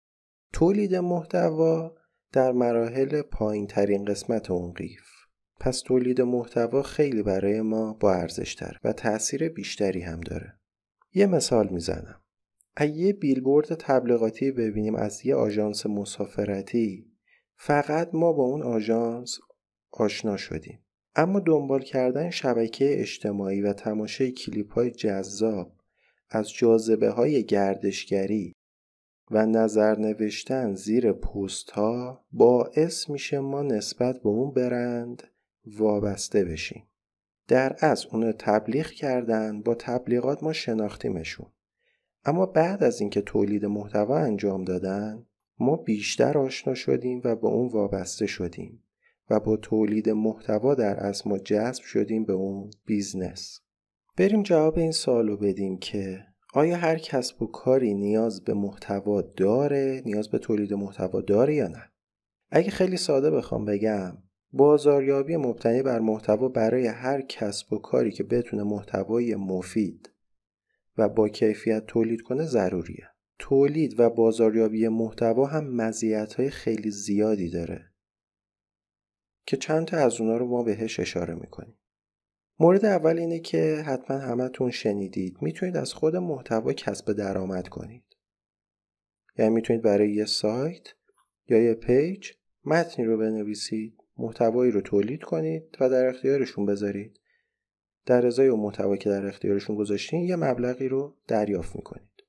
تولید 0.52 0.94
محتوا 0.94 1.94
در 2.36 2.52
مراحل 2.52 3.22
پایین 3.22 3.66
ترین 3.66 4.04
قسمت 4.04 4.50
اون 4.50 4.72
قیف. 4.72 5.08
پس 5.60 5.80
تولید 5.80 6.20
محتوا 6.20 6.82
خیلی 6.82 7.22
برای 7.22 7.60
ما 7.60 7.92
با 7.92 8.14
ارزش 8.14 8.54
تر 8.54 8.78
و 8.84 8.92
تاثیر 8.92 9.48
بیشتری 9.48 10.00
هم 10.00 10.20
داره. 10.20 10.54
یه 11.14 11.26
مثال 11.26 11.68
می‌زنم. 11.68 12.20
یه 12.80 13.12
بیلبورد 13.12 13.74
تبلیغاتی 13.74 14.50
ببینیم 14.50 14.94
از 14.94 15.26
یه 15.26 15.34
آژانس 15.34 15.86
مسافرتی 15.86 17.06
فقط 17.56 18.10
ما 18.12 18.32
با 18.32 18.44
اون 18.44 18.62
آژانس 18.62 19.38
آشنا 19.90 20.36
شدیم. 20.36 20.78
اما 21.14 21.40
دنبال 21.40 21.82
کردن 21.82 22.30
شبکه 22.30 23.00
اجتماعی 23.00 23.60
و 23.60 23.72
تماشای 23.72 24.32
کلیپ 24.32 24.72
های 24.72 24.90
جذاب 24.90 25.72
از 26.30 26.50
جاذبه 26.50 27.10
های 27.10 27.44
گردشگری 27.44 28.52
و 29.30 29.46
نظر 29.46 29.98
نوشتن 29.98 30.74
زیر 30.74 31.12
پست 31.12 31.70
ها 31.70 32.24
باعث 32.32 33.10
میشه 33.10 33.38
ما 33.38 33.62
نسبت 33.62 34.22
به 34.22 34.28
اون 34.28 34.50
برند 34.50 35.22
وابسته 35.78 36.44
بشیم. 36.44 36.84
در 37.48 37.76
اصل 37.80 38.06
اونو 38.12 38.32
تبلیغ 38.32 38.86
کردن 38.86 39.62
با 39.62 39.74
تبلیغات 39.74 40.42
ما 40.42 40.52
شناختیمشون. 40.52 41.46
اما 42.24 42.46
بعد 42.46 42.84
از 42.84 43.00
اینکه 43.00 43.20
تولید 43.20 43.66
محتوا 43.66 44.18
انجام 44.18 44.64
دادن 44.64 45.26
ما 45.58 45.76
بیشتر 45.76 46.38
آشنا 46.38 46.74
شدیم 46.74 47.20
و 47.24 47.36
به 47.36 47.46
اون 47.46 47.68
وابسته 47.68 48.26
شدیم 48.26 48.82
و 49.30 49.40
با 49.40 49.56
تولید 49.56 50.10
محتوا 50.10 50.74
در 50.74 51.06
اصل 51.06 51.26
ما 51.26 51.38
جذب 51.38 51.82
شدیم 51.82 52.24
به 52.24 52.32
اون 52.32 52.70
business. 52.86 53.60
بریم 54.16 54.42
جواب 54.42 54.78
این 54.78 54.92
سوالو 54.92 55.36
بدیم 55.36 55.78
که 55.78 56.24
آیا 56.56 56.76
هر 56.76 56.98
کسب 56.98 57.42
و 57.42 57.46
کاری 57.46 57.94
نیاز 57.94 58.44
به 58.44 58.54
محتوا 58.54 59.22
داره 59.22 60.02
نیاز 60.04 60.30
به 60.30 60.38
تولید 60.38 60.74
محتوا 60.74 61.20
داره 61.20 61.54
یا 61.54 61.68
نه؟ 61.68 61.82
اگه 62.50 62.70
خیلی 62.70 62.96
ساده 62.96 63.30
بخوام 63.30 63.64
بگم 63.64 64.18
بازاریابی 64.52 65.36
مبتنی 65.36 65.82
بر 65.82 66.00
محتوا 66.00 66.48
برای 66.48 66.86
هر 66.86 67.20
کسب 67.20 67.72
و 67.72 67.78
کاری 67.78 68.10
که 68.10 68.24
بتونه 68.24 68.62
محتوای 68.62 69.34
مفید 69.34 70.10
و 70.98 71.08
با 71.08 71.28
کیفیت 71.28 71.86
تولید 71.86 72.22
کنه 72.22 72.44
ضروریه. 72.44 73.08
تولید 73.38 74.00
و 74.00 74.10
بازاریابی 74.10 74.88
محتوا 74.88 75.46
هم 75.46 75.76
مزیت‌های 75.76 76.50
خیلی 76.50 76.90
زیادی 76.90 77.50
داره 77.50 77.92
که 79.46 79.56
چند 79.56 79.86
تا 79.86 79.96
از 79.96 80.20
اونا 80.20 80.36
رو 80.36 80.46
ما 80.46 80.62
بهش 80.62 81.00
اشاره 81.00 81.34
می‌کنیم. 81.34 81.75
مورد 82.58 82.84
اول 82.84 83.18
اینه 83.18 83.40
که 83.40 83.82
حتما 83.86 84.18
همتون 84.18 84.70
شنیدید. 84.70 85.36
می‌تونید 85.40 85.76
از 85.76 85.94
خود 85.94 86.16
محتوا 86.16 86.72
کسب 86.72 87.12
درآمد 87.12 87.68
کنید. 87.68 88.04
یعنی 89.38 89.54
می‌تونید 89.54 89.82
برای 89.82 90.12
یه 90.12 90.24
سایت 90.24 90.88
یا 91.48 91.58
یه 91.58 91.74
پیج 91.74 92.30
متنی 92.64 93.04
رو 93.04 93.18
بنویسید 93.18 93.94
محتوایی 94.16 94.70
رو 94.70 94.80
تولید 94.80 95.22
کنید 95.22 95.76
و 95.80 95.90
در 95.90 96.06
اختیارشون 96.06 96.66
بذارید. 96.66 97.20
در 98.06 98.26
ازای 98.26 98.48
اون 98.48 98.60
محتوا 98.60 98.96
که 98.96 99.10
در 99.10 99.26
اختیارشون 99.26 99.76
گذاشتین 99.76 100.20
یه 100.20 100.36
مبلغی 100.36 100.88
رو 100.88 101.16
دریافت 101.28 101.76
می‌کنید. 101.76 102.24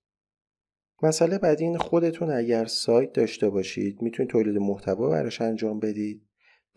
مسئله 1.04 1.38
بعدی 1.38 1.64
این 1.64 1.78
خودتون 1.78 2.32
اگر 2.32 2.66
سایت 2.66 3.14
داشته 3.14 3.50
باشید 3.50 4.02
می‌تونید 4.02 4.32
تولید 4.32 4.58
محتوا 4.58 5.10
براش 5.10 5.42
انجام 5.42 5.80
بدید. 5.80 6.27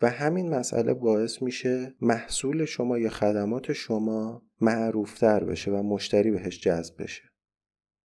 و 0.01 0.09
همین 0.09 0.49
مسئله 0.49 0.93
باعث 0.93 1.41
میشه 1.41 1.95
محصول 2.01 2.65
شما 2.65 2.97
یا 2.97 3.09
خدمات 3.09 3.73
شما 3.73 4.45
معروفتر 4.61 5.43
بشه 5.43 5.71
و 5.71 5.83
مشتری 5.83 6.31
بهش 6.31 6.59
جذب 6.59 7.03
بشه 7.03 7.23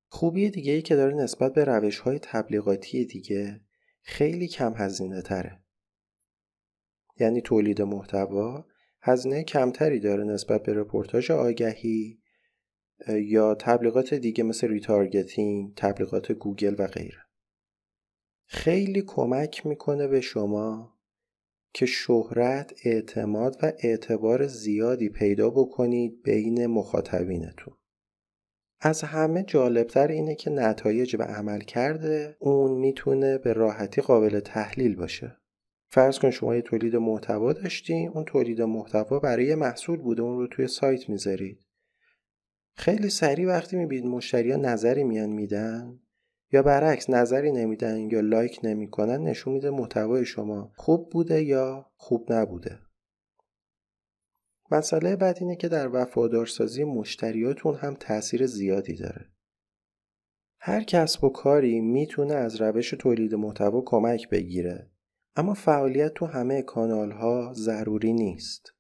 خوبی 0.09 0.51
دیگه 0.51 0.73
ای 0.73 0.83
که 0.83 0.97
داره 0.97 1.15
نسبت 1.15 1.53
به 1.53 1.65
روش 1.65 1.99
های 1.99 2.19
تبلیغاتی 2.19 3.05
دیگه 3.05 3.61
خیلی 4.03 4.49
کم 4.49 4.75
هزینه 4.77 5.23
تره 5.23 5.63
یعنی 7.21 7.41
تولید 7.41 7.83
محتوا 7.83 8.67
هزینه 9.03 9.45
کمتری 9.45 10.01
داره 10.01 10.25
نسبت 10.25 10.63
به 10.63 10.75
رپورتاژ 10.75 11.33
آگهی 11.33 12.19
یا 13.09 13.55
تبلیغات 13.55 14.15
دیگه 14.15 14.45
مثل 14.45 14.69
retargeting، 14.69 15.75
تبلیغات 15.77 16.33
گوگل 16.33 16.75
و 16.79 16.87
غیره. 16.87 17.21
خیلی 18.47 19.03
کمک 19.03 19.67
می‌کنه 19.67 20.07
به 20.07 20.21
شما 20.21 20.96
که 21.77 21.87
شهرت، 21.87 22.73
اعتماد 22.85 23.57
و 23.63 23.73
اعتبار 23.79 24.47
زیادی 24.47 25.09
پیدا 25.09 25.51
بکنید 25.51 26.23
بین 26.23 26.67
مخاطبینتون. 26.67 27.75
از 28.81 29.03
همه 29.03 29.43
جالبتر 29.43 30.09
اینه 30.09 30.35
که 30.35 30.51
نتایج 30.51 31.17
و 31.19 31.23
عمل 31.23 31.61
کرده 31.61 32.37
اون 32.39 32.81
می‌تونه 32.81 33.39
به 33.39 33.53
راحتی 33.53 34.03
قابل 34.03 34.41
تحلیل 34.41 34.97
باشه. 34.97 35.37
فرض 35.91 36.19
کن 36.19 36.31
شما 36.31 36.57
یه 36.57 36.63
تولید 36.63 36.97
محتوا 36.97 37.53
داشتین 37.53 38.09
اون 38.09 38.25
تولید 38.25 38.63
محتوا 38.63 39.19
برای 39.19 39.55
محصول 39.55 39.99
بوده 39.99 40.23
اون 40.23 40.39
رو 40.39 40.47
توی 40.47 40.67
سایت 40.67 41.09
می‌ذارید 41.09 41.67
خیلی 42.75 43.11
سریع 43.11 43.49
وقتی 43.49 43.77
می‌بینید 43.77 44.11
مشتری 44.11 44.51
ها 44.51 44.57
نظری 44.57 45.05
میان 45.05 45.31
میدن 45.31 46.01
یا 46.53 46.63
برعکس 46.63 47.11
نظری 47.11 47.53
نمیدن 47.53 48.11
یا 48.11 48.21
لایک 48.21 48.61
نمی‌کنن 48.63 49.23
نشون 49.23 49.53
میده 49.53 49.71
محتوای 49.71 50.25
شما 50.25 50.73
خوب 50.77 51.11
بوده 51.11 51.43
یا 51.43 51.91
خوب 51.97 52.33
نبوده. 52.33 52.79
مسئله 54.71 55.17
بعد 55.17 55.39
اینه 55.41 55.57
که 55.57 55.69
در 55.69 55.89
وفادارسازی 55.93 56.85
مشتریاتون 56.85 57.75
هم 57.75 57.95
تاثیر 57.95 58.47
زیادی 58.47 58.97
داره. 58.97 59.31
هر 60.59 60.83
کسب 60.83 61.25
و 61.25 61.29
کاری 61.29 61.81
می‌تونه 61.81 62.35
از 62.35 62.61
روش 62.61 62.91
تولید 62.91 63.35
محتوا 63.35 63.83
کمک 63.87 64.29
بگیره 64.29 64.91
اما 65.37 65.55
فعالیت 65.55 66.15
تو 66.15 66.27
همه 66.27 66.63
کانال 66.63 67.11
ها 67.11 67.53
ضروری 67.55 68.13
نیست. 68.13 68.73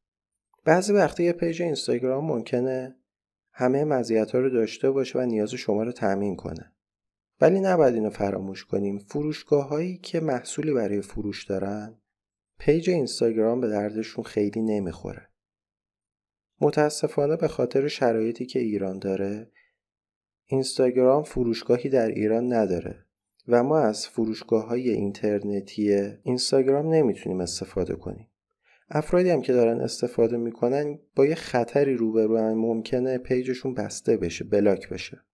بعضی 0.64 0.92
وقتی 0.92 1.24
یه 1.24 1.32
پیج 1.32 1.62
اینستاگرام 1.62 2.26
ممکنه 2.26 2.96
همه 3.52 3.84
مزیت 3.84 4.30
ها 4.30 4.38
رو 4.38 4.50
داشته 4.50 4.90
باشه 4.90 5.18
و 5.18 5.22
نیاز 5.22 5.54
شما 5.54 5.82
رو 5.82 5.92
تأمین 5.92 6.36
کنه. 6.36 6.75
ولی 7.40 7.60
نباید 7.60 7.94
اینو 7.94 8.10
فراموش 8.10 8.64
کنیم. 8.64 8.98
فروشگاه 8.98 9.68
هایی 9.68 9.98
که 9.98 10.20
محصولی 10.20 10.72
برای 10.72 11.00
فروش 11.00 11.44
دارن 11.44 11.94
پیج 12.58 12.90
اینستاگرام 12.90 13.60
به 13.60 13.68
دردشون 13.68 14.24
خیلی 14.24 14.62
نمی‌خوره. 14.62 15.28
متاسفانه 16.60 17.36
به 17.36 17.48
خاطر 17.48 17.88
شرایطی 17.88 18.46
که 18.46 18.58
ایران 18.58 18.98
داره 18.98 19.50
اینستاگرام 20.46 21.22
فروشگاهی 21.22 21.88
در 21.88 22.08
ایران 22.08 22.52
نداره 22.52 23.06
و 23.48 23.62
ما 23.62 23.78
از 23.78 24.08
فروشگاه 24.08 24.66
های 24.66 24.90
اینترنتی 24.90 25.94
اینستاگرام 26.22 26.94
نمی‌تونیم 26.94 27.40
استفاده 27.40 27.94
کنیم. 27.94 28.28
افرادی 28.88 29.30
هم 29.30 29.42
که 29.42 29.52
دارن 29.52 29.80
استفاده 29.80 30.36
می‌کنن 30.36 30.98
با 31.16 31.26
یه 31.26 31.34
خطری 31.34 31.94
روبرو 31.94 32.54
ممکنه 32.54 33.18
پیجشون 33.18 33.74
بسته 33.74 34.16
بشه 34.16 34.44
بلاک 34.44 34.88
بشه. 34.88 35.25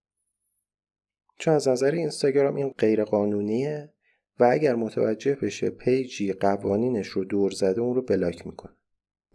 چون 1.43 1.53
از 1.53 1.67
نظر 1.67 1.91
اینستاگرام 1.91 2.55
این 2.55 2.69
غیر 2.69 3.03
قانونیه 3.03 3.93
و 4.39 4.49
اگر 4.51 4.75
متوجه 4.75 5.35
بشه 5.35 5.69
پیجی 5.69 6.33
قوانینش 6.33 7.07
رو 7.07 7.23
دور 7.23 7.51
زده 7.51 7.81
اون 7.81 7.95
رو 7.95 8.01
بلاک 8.01 8.47
می‌کنه. 8.47 8.73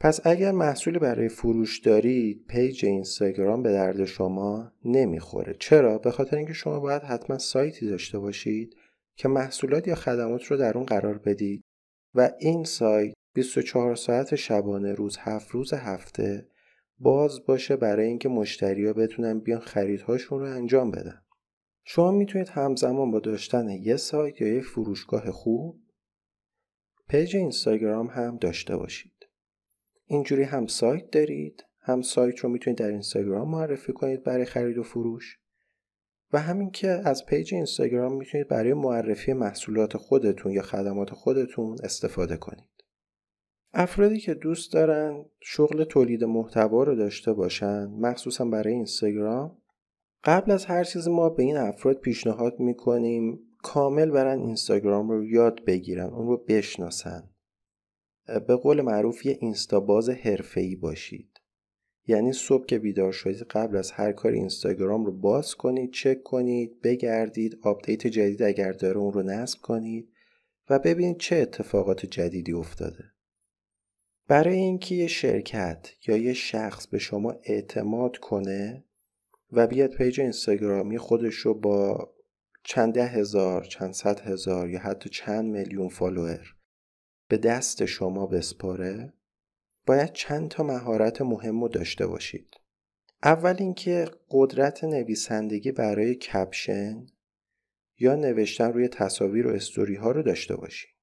پس 0.01 0.27
اگر 0.27 0.53
محصولی 0.53 0.99
برای 0.99 1.29
فروش 1.29 1.79
دارید 1.79 2.47
پیج 2.47 2.85
اینستاگرام 2.85 3.63
به 3.63 3.73
درد 3.73 4.05
شما 4.05 4.73
نمی‌خوره. 4.85 5.57
چرا؟ 5.59 5.99
به 5.99 6.11
خاطر 6.11 6.37
اینکه 6.37 6.53
شما 6.53 6.81
باید 6.81 7.03
حتما 7.03 7.39
سایتی 7.39 7.87
داشته 7.87 8.19
باشید 8.19 8.77
که 9.17 9.29
محصولات 9.29 9.89
یا 9.89 9.95
خدمات 9.95 10.45
رو 10.45 10.57
در 10.57 10.77
اون 10.77 10.87
قرار 10.87 11.19
بدید 11.19 11.63
و 12.15 12.31
این 12.39 12.65
سایت 12.65 13.15
24 13.35 13.95
ساعت 13.95 14.35
شبانه 14.35 14.93
روز 14.93 15.17
هفت 15.21 15.51
روز 15.51 15.73
هفته 15.73 16.49
باز 16.99 17.47
باشه 17.47 17.77
برای 17.77 18.07
اینکه 18.07 18.29
مشتریا 18.29 18.93
بتونن 18.93 19.39
بیان 19.39 19.61
خریدهاشون 19.61 20.41
رو 20.41 20.47
انجام 20.47 20.91
بدن. 20.91 21.23
شما 21.91 22.11
می‌تونید 22.11 22.49
همزمان 22.49 23.11
با 23.11 23.21
داشتن 23.21 23.69
یه 23.69 23.97
سایت 23.97 24.41
یا 24.41 24.49
یک 24.49 24.65
فروشگاه 24.65 25.31
خوب 25.31 25.81
پیج 27.09 27.37
اینستاگرام 27.37 28.07
هم 28.07 28.37
داشته 28.37 28.77
باشید. 28.77 29.27
اینجوری 30.07 30.43
هم 30.43 30.67
سایت 30.67 31.11
دارید 31.11 31.65
هم 31.81 32.03
سایت 32.03 32.39
رو 32.39 32.49
می‌تونید 32.49 32.79
در 32.79 32.89
اینستاگرام 32.89 33.51
معرفی 33.51 33.93
کنید 33.93 34.25
برای 34.25 34.45
خرید 34.45 34.79
و 34.79 34.83
فروش 34.83 35.39
و 36.33 36.39
همین 36.39 36.71
که 36.71 36.89
از 36.89 37.27
پیج 37.27 37.55
اینستاگرام 37.55 38.17
می‌تونید 38.17 38.49
برای 38.49 38.75
معرفی 38.75 39.33
محصولات 39.33 39.97
خودتون 39.97 40.53
یا 40.53 40.63
خدمات 40.63 41.11
خودتون 41.11 41.77
استفاده 41.85 42.37
کنید. 42.37 42.85
افرادی 43.73 44.21
که 44.21 44.35
دوست 44.35 44.73
دارن 44.73 45.25
شغل 45.41 45.85
تولید 45.85 46.25
محتوا 46.25 46.83
رو 46.83 46.95
داشته 46.95 47.33
باشن 47.33 47.85
مخصوصا 47.85 48.45
برای 48.45 48.73
اینستاگرام 48.73 49.58
قبل 50.25 50.51
از 50.51 50.65
هر 50.65 50.85
چیز 50.85 51.09
ما 51.09 51.29
به 51.29 51.43
این 51.43 51.57
افراد 51.57 52.01
پیشنهاد 52.01 52.61
می‌کنیم 52.61 53.41
کامل 53.63 54.11
برن 54.11 54.39
اینستاگرام 54.39 55.11
رو 55.11 55.25
یاد 55.25 55.65
بگیرن 55.65 56.07
اون 56.11 56.27
رو 56.27 56.37
بشناسن. 56.37 57.31
به 58.47 58.57
قول 58.57 58.81
معروف 58.81 59.27
یه 59.27 59.39
اینستا 59.41 59.81
باز 59.81 60.09
حرفه‌ای 60.09 60.77
باشید. 60.77 61.41
یعنی 62.07 62.33
صبح 62.33 62.67
که 62.67 62.79
بیدار 62.79 63.13
شدید 63.13 63.43
قبل 63.43 63.77
از 63.77 63.91
هر 63.91 64.13
کار 64.13 64.33
اینستاگرام 64.33 65.07
رو 65.07 65.13
باز 65.13 65.55
کنید 65.55 65.93
چک 65.93 66.23
کنید 66.23 66.81
بگردید 66.81 67.59
آپدیت 67.63 68.07
جدید 68.07 68.43
اگر 68.43 68.73
داره 68.73 68.99
اون 68.99 69.13
رو 69.13 69.23
نصب 69.23 69.61
کنید 69.61 70.13
و 70.71 70.79
ببینید 70.79 71.19
چه 71.19 71.37
اتفاقات 71.37 72.07
جدیدی 72.07 72.53
افتاده. 72.53 73.05
برای 74.29 74.57
اینکه 74.57 74.95
یه 74.95 75.07
شرکت 75.07 75.91
یا 76.07 76.17
یه 76.17 76.33
شخص 76.33 76.87
به 76.87 76.99
شما 76.99 77.35
اعتماد 77.45 78.17
کنه 78.17 78.85
و 79.53 79.67
بیاد 79.67 79.91
پیج 79.91 80.21
اینستاگرامی 80.21 80.99
خودش 80.99 81.35
رو 81.35 81.55
با 81.55 82.11
چند 82.65 82.95
ده 82.95 83.07
هزار 83.07 83.65
چند 83.65 83.93
صد 83.93 84.21
هزار 84.21 84.71
یا 84.71 84.79
حتی 84.79 85.09
چند 85.09 85.45
میلیون 85.45 85.89
فالوور 85.89 86.55
به 87.29 87.39
دست 87.39 87.85
شما 87.85 88.27
بسپاره 88.27 89.13
باید 89.87 90.13
چند 90.13 90.49
تا 90.49 90.63
مهارت 90.63 91.23
مهم 91.23 91.63
رو 91.63 91.69
داشته 91.69 92.07
باشید. 92.07 92.57
اول 93.23 93.57
اینکه 93.59 94.05
قدرت 94.31 94.85
نویسندگی 94.85 95.73
برای 95.73 96.15
کپشن 96.15 97.07
یا 97.99 98.15
نوشتن 98.15 98.73
روی 98.73 98.89
تصاویر 98.89 99.47
و 99.47 99.51
استوری 99.51 99.95
ها 99.95 100.11
رو 100.11 100.23
داشته 100.23 100.57
باشید. 100.57 100.98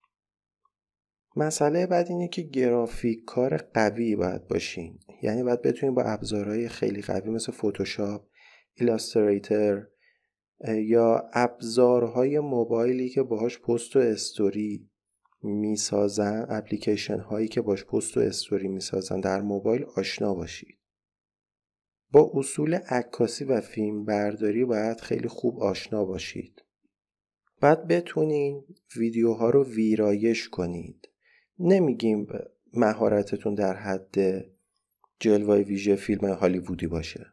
مسئله 1.36 1.88
بعد 1.88 2.08
اینه 2.10 2.28
که 2.28 2.42
گرافیک 2.42 3.26
کار 3.26 3.58
قوی 3.58 4.16
باید 4.16 4.48
باشین. 4.48 5.00
یعنی 5.22 5.44
باید 5.44 5.62
بتونید 5.62 5.96
با 5.96 6.04
ابزارهای 6.04 6.70
خیلی 6.70 7.02
قوی 7.02 7.30
مثل 7.30 7.52
فتوشاپ 7.52 8.28
ایلاستریتر 8.74 9.88
یا 10.68 11.30
ابزارهای 11.34 12.40
موبایلی 12.40 13.10
که 13.10 13.24
باهاش 13.24 13.60
پست 13.60 13.96
و 13.96 14.00
استوری 14.00 14.90
می‌سازن 15.44 16.46
اپلیکیشن 16.50 17.20
هایی 17.20 17.48
که 17.48 17.62
باش 17.62 17.86
پست 17.86 18.18
و 18.18 18.20
استوری 18.20 18.68
می‌سازن 18.68 19.20
در 19.20 19.42
موبایل 19.42 19.86
آشنا 19.96 20.34
باشید. 20.34 20.78
با 22.12 22.32
اصول 22.34 22.74
عکاسی 22.74 23.46
و 23.46 23.62
فیلم 23.62 24.06
برداری 24.06 24.66
باید 24.66 25.02
خیلی 25.02 25.28
خوب 25.28 25.60
آشنا 25.60 26.06
باشید. 26.06 26.64
بعد 27.62 27.88
بتونین 27.88 28.64
ویدیوها 28.96 29.50
رو 29.50 29.64
ویرایش 29.64 30.50
کنید. 30.50 31.08
نمیگیم 31.60 32.28
مهارتتون 32.74 33.56
در 33.56 33.76
حد 33.76 34.46
جلوه 35.20 35.56
ویژه 35.56 35.96
فیلم 35.96 36.26
هالیوودی 36.26 36.88
باشه 36.88 37.26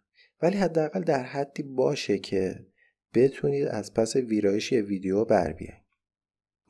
ولی 0.42 0.56
حداقل 0.56 1.02
در 1.02 1.22
حدی 1.22 1.62
باشه 1.62 2.18
که 2.18 2.66
بتونید 3.14 3.66
از 3.68 3.94
پس 3.94 4.16
ویرایش 4.16 4.72
ویدیو 4.72 5.24
بر 5.24 5.52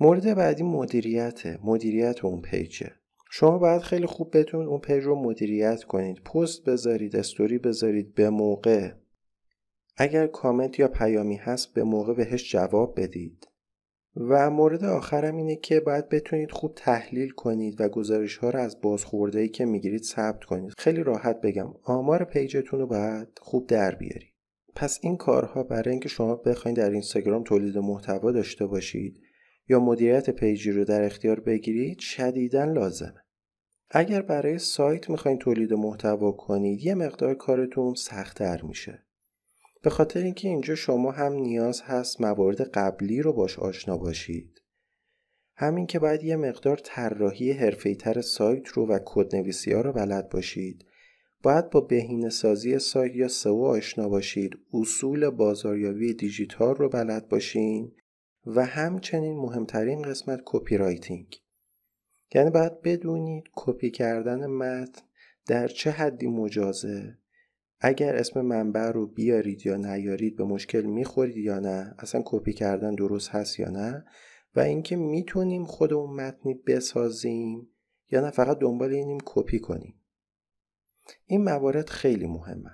مورد 0.01 0.35
بعدی 0.35 0.63
مدیریت 0.63 1.43
مدیریت 1.63 2.25
اون 2.25 2.41
پیجه. 2.41 2.93
شما 3.31 3.59
باید 3.59 3.83
خیلی 3.83 4.07
خوب 4.07 4.37
بتونید 4.37 4.69
اون 4.69 4.81
پیج 4.81 5.05
رو 5.05 5.23
مدیریت 5.23 5.85
کنید. 5.85 6.23
پست 6.23 6.65
بذارید 6.65 7.17
استوری 7.17 7.59
بذارید 7.59 8.15
به 8.15 8.31
موقع 8.31 8.93
اگر 9.97 10.27
کامنت 10.27 10.79
یا 10.79 10.89
پیامی 10.89 11.37
هست 11.37 11.75
به 11.75 11.85
موقع 11.85 12.15
بهش 12.15 12.53
جواب 12.53 13.01
بدید. 13.01 13.49
و 14.17 14.51
مورد 14.51 14.85
آخرم 14.85 15.37
اینه 15.37 15.57
که 15.57 15.81
باید 15.81 16.09
بتونید 16.09 16.51
خوب 16.51 16.73
تحلیل 16.77 17.31
کنید 17.31 17.81
و 17.81 17.89
گزارش 17.89 18.37
ها 18.37 18.51
رو 18.51 18.59
از 18.59 18.81
بازخوردهایی 18.81 19.49
که 19.49 19.65
می‌گیرید 19.65 20.03
ثبت 20.03 20.45
کنید. 20.45 20.73
خیلی 20.79 21.03
راحت 21.03 21.41
بگم 21.41 21.75
آمار 21.83 22.25
پیجتون 22.25 22.81
رو 22.81 22.87
باید 22.87 23.29
خوب 23.41 23.67
در 23.67 23.95
بیارید. 23.95 24.33
پس 24.75 24.99
این 25.03 25.17
کارها 25.17 25.63
برای 25.63 25.91
اینکه 25.91 26.09
شما 26.09 26.35
بخواید 26.35 26.77
در 26.77 26.91
اینستاگرام 26.91 27.43
تولید 27.43 27.79
محتوا 27.79 28.33
داشته 28.33 28.67
باشید 28.67 29.21
یا 29.69 29.81
مدیریت 29.81 30.31
پیجی 30.31 30.73
رو 30.73 30.85
در 30.85 31.03
اختیار 31.03 31.41
بگیرید 31.41 31.99
شدیدا 31.99 32.65
لازمه. 32.65 33.23
اگر 33.91 34.23
برای 34.23 34.59
سایت 34.59 35.11
می‌خواین 35.11 35.39
تولید 35.39 35.73
محتوا 35.73 36.33
کنید 36.33 36.81
یه 36.81 36.95
مقدار 36.95 37.35
کارتون 37.35 37.95
سختتر 37.95 38.63
میشه. 38.63 39.07
به 39.83 39.91
خاطر 39.91 40.21
اینکه 40.21 40.49
اینجا 40.49 40.75
شما 40.75 41.11
هم 41.11 41.33
نیاز 41.33 41.83
هست 41.83 42.21
موارد 42.21 42.61
قبلی 42.61 43.23
رو 43.23 43.33
باش 43.33 43.59
آشنا 43.59 43.99
باشید. 43.99 44.63
همین 45.57 45.87
که 45.87 45.99
باید 45.99 46.23
یه 46.23 46.37
مقدار 46.37 46.77
طراحی 46.77 47.53
حرفه‌ای‌تر 47.53 48.21
سایت 48.21 48.69
رو 48.69 48.87
و 48.87 48.99
کدنویسی 49.05 49.73
ها 49.73 49.81
رو 49.81 49.93
بلد 49.93 50.29
باشید. 50.29 50.85
باید 51.43 51.71
با 51.71 51.81
بهینه 51.81 52.31
سازی 52.31 52.79
سایت 52.79 53.17
یا 53.17 53.29
سئو 53.29 53.65
آشنا 53.65 54.09
باشید. 54.09 54.59
اصول 54.73 55.31
بازاریابی 55.31 56.15
دیجیتال 56.15 56.75
رو 56.75 56.89
بلد 56.89 57.29
باشین 57.29 57.93
و 58.47 58.65
همچنین 58.65 59.37
مهمترین 59.37 60.03
قسمت 60.03 60.41
copywriting 60.45 61.37
یعنی 62.35 62.51
باید 62.51 62.83
بدونید 62.83 63.45
کپی 63.55 63.91
کردن 63.91 64.47
متن 64.47 65.03
در 65.47 65.69
چه 65.69 65.91
حدی 65.91 66.27
مجازه. 66.27 67.19
اگر 67.85 68.17
اسم 68.17 68.41
منبع 68.41 68.91
رو 68.91 69.07
بیارید 69.07 69.67
یا 69.67 69.77
نیارید 69.77 70.37
به 70.37 70.45
مشکل 70.45 70.83
می‌خورید 70.83 71.37
یا 71.37 71.59
نه 71.59 71.95
اصلا 71.99 72.23
کپی 72.25 72.53
کردن 72.53 72.95
درست 72.95 73.29
هست 73.29 73.61
یا 73.61 73.71
نه؟ 73.71 74.05
و 74.55 74.61
اینکه 74.61 74.97
می‌تونیم 74.97 75.65
خودمون 75.65 76.17
متنی 76.17 76.55
بسازیم 76.55 77.69
یا 78.11 78.21
نه 78.21 78.31
فقط 78.31 78.59
دنبال 78.59 78.93
اینیم 78.93 79.19
کپی 79.25 79.59
کنیم. 79.59 79.95
این 81.27 81.45
موارد 81.45 81.91
خیلی 81.91 82.27
مهمه. 82.27 82.71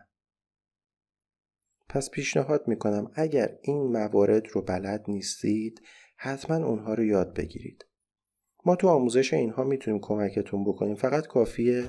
پس 1.88 2.10
پیشنهاد 2.10 2.68
می‌کنم 2.68 3.10
اگر 3.14 3.58
این 3.62 3.82
موارد 3.82 4.46
رو 4.52 4.62
بلد 4.62 5.04
نیستید 5.08 5.82
حتما 6.16 6.56
اونها 6.56 6.94
رو 6.94 7.04
یاد 7.04 7.34
بگیرید. 7.34 7.86
ما 8.64 8.76
تو 8.76 8.88
آموزش 8.88 9.34
اینها 9.34 9.64
می‌تونیم 9.64 10.00
کمکتون 10.00 10.64
بکنیم. 10.64 10.94
فقط 10.94 11.26
کافیه 11.26 11.84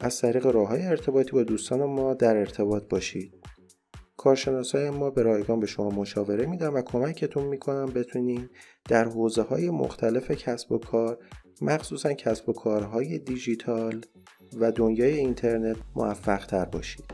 از 0.00 0.20
طریق 0.20 0.46
راه 0.46 0.68
های 0.68 0.86
ارتباطی 0.86 1.30
با 1.30 1.42
دوستان 1.42 1.84
ما 1.84 2.14
در 2.14 2.36
ارتباط 2.36 2.88
باشید. 2.88 3.34
کارشناسای 4.16 4.90
ما 4.90 5.10
به 5.10 5.22
رایگان 5.22 5.60
به 5.60 5.66
شما 5.66 5.88
مشاوره 5.90 6.46
میدن 6.46 6.68
و 6.68 6.82
کمکتون 6.82 7.44
می‌کنن 7.44 7.86
بتونین 7.86 8.48
در 8.88 9.04
حوزه 9.04 9.42
های 9.42 9.70
مختلف 9.70 10.30
کسب 10.30 10.72
و 10.72 10.78
کار 10.78 11.18
مخصوصا 11.62 12.12
کسب 12.12 12.48
و 12.48 12.52
کارهای 12.52 13.18
دیجیتال 13.18 14.00
و 14.60 14.72
دنیای 14.72 15.14
اینترنت 15.14 15.76
موفق 15.96 16.46
تر 16.46 16.64
باشید. 16.64 17.04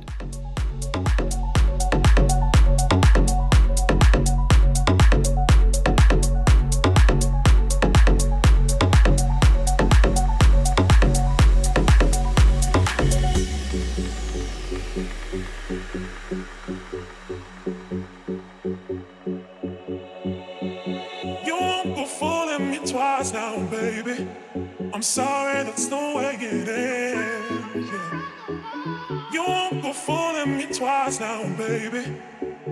Twice 31.15 31.21
now, 31.21 31.57
baby. 31.57 32.21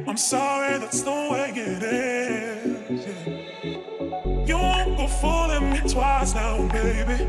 I'm 0.06 0.16
sorry, 0.16 0.78
that's 0.78 1.02
the 1.02 1.10
way 1.10 1.52
it 1.54 1.82
is. 1.82 3.06
Yeah. 3.06 4.46
You 4.46 4.56
won't 4.56 4.96
go 4.96 5.06
fooling 5.06 5.70
me 5.70 5.80
twice 5.88 6.34
now, 6.34 6.66
baby. 6.68 7.26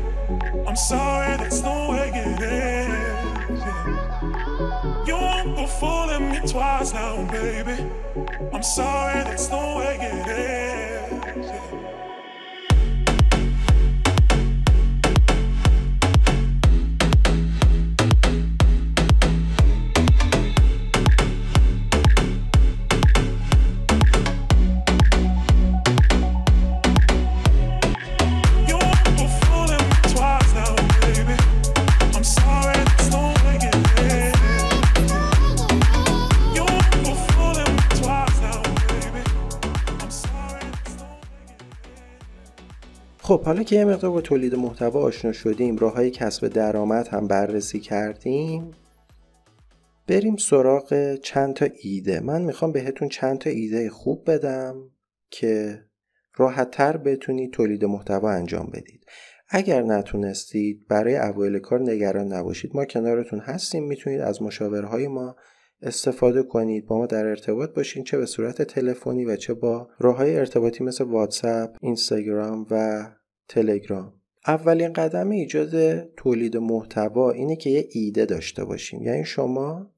I'm 0.66 0.76
sorry, 0.76 1.36
that's 1.36 1.60
the 1.60 1.70
way 1.70 2.10
it 2.14 2.42
is. 2.42 3.60
Yeah. 3.60 5.04
You 5.06 5.14
won't 5.14 5.56
go 5.56 5.66
fooling 5.66 6.30
me 6.30 6.40
twice 6.46 6.92
now, 6.92 7.24
baby. 7.30 7.90
I'm 8.52 8.62
sorry, 8.62 9.22
that's 9.24 9.46
the 9.48 9.56
way 9.56 9.98
it 10.00 10.28
is. 10.28 11.03
خب 43.34 43.44
حالا 43.44 43.62
که 43.62 43.76
یه 43.76 43.84
مقدار 43.84 44.10
با 44.10 44.20
تولید 44.20 44.54
محتوا 44.54 45.00
آشنا 45.00 45.32
شدیم 45.32 45.76
راه 45.76 45.92
های 45.94 46.10
کسب 46.10 46.48
درآمد 46.48 47.08
هم 47.08 47.26
بررسی 47.26 47.80
کردیم 47.80 48.70
بریم 50.06 50.36
سراغ 50.36 51.14
چند 51.14 51.54
تا 51.54 51.66
ایده. 51.82 52.20
من 52.20 52.42
می‌خوام 52.42 52.72
بهتون 52.72 53.08
چند 53.08 53.38
تا 53.38 53.50
ایده 53.50 53.90
خوب 53.90 54.30
بدم 54.30 54.90
که 55.30 55.80
راحتتر 56.36 56.96
بتونید 56.96 57.52
تولید 57.52 57.84
محتوا 57.84 58.30
انجام 58.30 58.66
بدید. 58.72 59.06
اگر 59.48 59.82
نتونستید 59.82 60.86
برای 60.88 61.16
اوایل 61.16 61.58
کار 61.58 61.80
نگران 61.80 62.32
نباشید. 62.32 62.76
ما 62.76 62.84
کنارتون 62.84 63.38
هستیم 63.38 63.84
می‌تونید 63.84 64.20
از 64.20 64.42
مشاورهای 64.42 65.08
ما 65.08 65.36
استفاده 65.82 66.42
کنید. 66.42 66.86
با 66.86 66.98
ما 66.98 67.06
در 67.06 67.26
ارتباط 67.26 67.74
باشین 67.74 68.04
چه 68.04 68.18
به 68.18 68.26
صورت 68.26 68.62
تلفنی 68.62 69.24
و 69.24 69.36
چه 69.36 69.54
با 69.54 69.88
راه 69.98 70.16
های 70.16 70.36
ارتباطی 70.36 70.84
مثل 70.84 71.04
واتساپ، 71.04 71.76
اینستاگرام 71.80 72.66
و 72.70 73.06
تلگرام. 73.48 74.12
اولین 74.46 74.92
قدم 74.92 75.30
ایجاد 75.30 76.04
تولید 76.14 76.56
محتوا 76.56 77.30
اینه 77.30 77.56
که 77.56 77.70
یه 77.70 77.88
ایده 77.90 78.24
داشته 78.24 78.64
باشیم. 78.64 79.02
یعنی 79.02 79.24
شما 79.24 79.90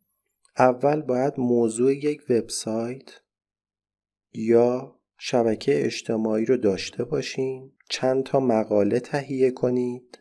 اول 0.58 1.02
باید 1.02 1.34
موضوع 1.38 1.94
یک 1.94 2.22
وبسایت 2.30 3.10
یا 4.32 4.96
شبکه 5.18 5.84
اجتماعی 5.84 6.44
رو 6.44 6.56
داشته 6.56 7.04
باشین 7.04 7.72
چند 7.88 8.24
تا 8.24 8.40
مقاله 8.40 9.00
تهیه 9.00 9.50
کنید 9.50 10.18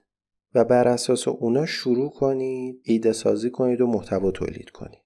و 0.54 0.64
بر 0.64 0.88
اساس 0.88 1.28
اونا 1.28 1.66
شروع 1.66 2.10
کنید 2.10 2.82
ایده 2.84 3.14
سازی 3.14 3.50
کنید 3.50 3.82
و 3.82 3.88
محتوا 3.88 4.32
تولید 4.32 4.70
کنید. 4.70 5.02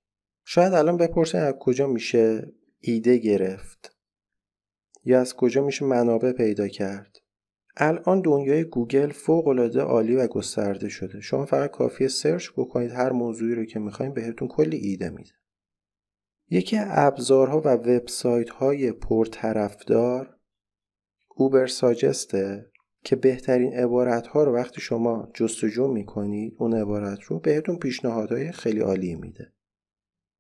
شاید 0.46 0.74
الان 0.74 0.98
بپرسید 0.98 1.36
از 1.42 1.54
کجا 1.60 1.88
میشه 1.88 2.54
ایده 2.80 3.18
گرفت 3.18 3.96
یا 5.06 5.22
از 5.22 5.34
کجا 5.34 5.66
میشه 5.66 5.86
منابع 5.86 6.32
پیدا 6.32 6.68
کرد. 6.68 7.09
الان 7.82 8.22
دنیای 8.22 8.64
گوگل 8.64 9.12
فوق 9.12 9.48
العاده 9.48 9.82
عالی 9.82 10.16
و 10.16 10.28
گسترده 10.28 10.90
شده. 10.90 11.22
شما 11.22 11.46
فقط 11.46 11.72
کافیه 11.72 12.08
search 12.08 12.50
بکنید 12.58 12.92
هر 12.92 13.12
موضوعی 13.12 13.56
رو 13.56 13.66
که 13.66 13.80
می‌خواین 13.80 14.14
بهتون 14.14 14.48
کلی 14.48 14.78
ایده 14.78 15.10
میده. 15.10 15.32
یکی 16.50 16.78
ابزارها 16.80 17.62
و 17.62 17.68
وبسایت 17.68 18.50
های 18.50 18.92
پرطرفدار 18.92 20.38
Ubersuggest 21.36 21.68
ه 21.68 22.72
که 23.04 23.16
بهترین 23.16 23.74
عبارت 23.74 24.28
ها 24.28 24.44
رو 24.44 24.56
وقتی 24.56 24.82
شما 24.82 25.32
جستجو 25.34 25.88
می‌کنید 25.88 26.56
اون 26.58 26.74
عبارت 26.74 27.22
رو 27.22 27.40
بهتون 27.40 27.78
پیشنهادهای 27.78 28.52
خیلی 28.52 28.80
عالی 28.80 29.16
میده. 29.16 29.54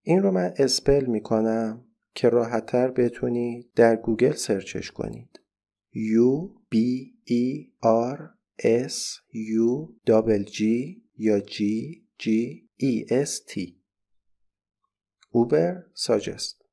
این 0.02 0.24
رو 0.24 0.32
من 0.32 0.54
اسپل 0.58 1.06
می‌کنم 1.06 1.86
که 2.16 2.30
راحتتر 2.30 2.92
بتونید 2.92 3.72
در 3.76 3.96
گوگل 3.96 4.32
سرچش 4.32 4.92
کنید. 4.92 5.40
U 5.94 6.50
B 6.76 6.78
E 7.30 7.70
R 8.14 8.20
S 8.88 9.22
U 9.34 9.94
G 10.56 10.62
یا 11.18 11.40
G 11.40 11.58
G 12.20 12.26
E 12.82 13.06
S 13.10 13.32
T. 13.50 13.74
اوبر 15.32 15.84
ساجست 15.94 16.66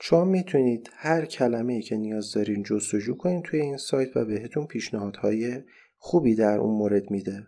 شما 0.00 0.24
می‌تونید 0.24 0.90
هر 0.92 1.24
کلمه 1.24 1.72
ای 1.72 1.82
که 1.82 1.96
نیاز 1.96 2.32
دارین 2.32 2.62
جستجو 2.62 3.16
کنید 3.16 3.44
توی 3.44 3.60
این 3.60 3.76
سایت 3.76 4.16
و 4.16 4.24
بهتون 4.24 4.66
پیشنهادهای 4.66 5.62
خوبی 5.96 6.34
در 6.34 6.58
اون 6.58 6.78
مورد 6.78 7.10
میده. 7.10 7.46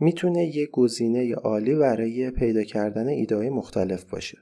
می‌تونه 0.00 0.56
یه 0.56 0.66
گزینه 0.66 1.34
عالی 1.34 1.74
برای 1.74 2.30
پیدا 2.30 2.64
کردن 2.64 3.08
ایده 3.08 3.50
مختلف 3.50 4.04
باشه. 4.04 4.38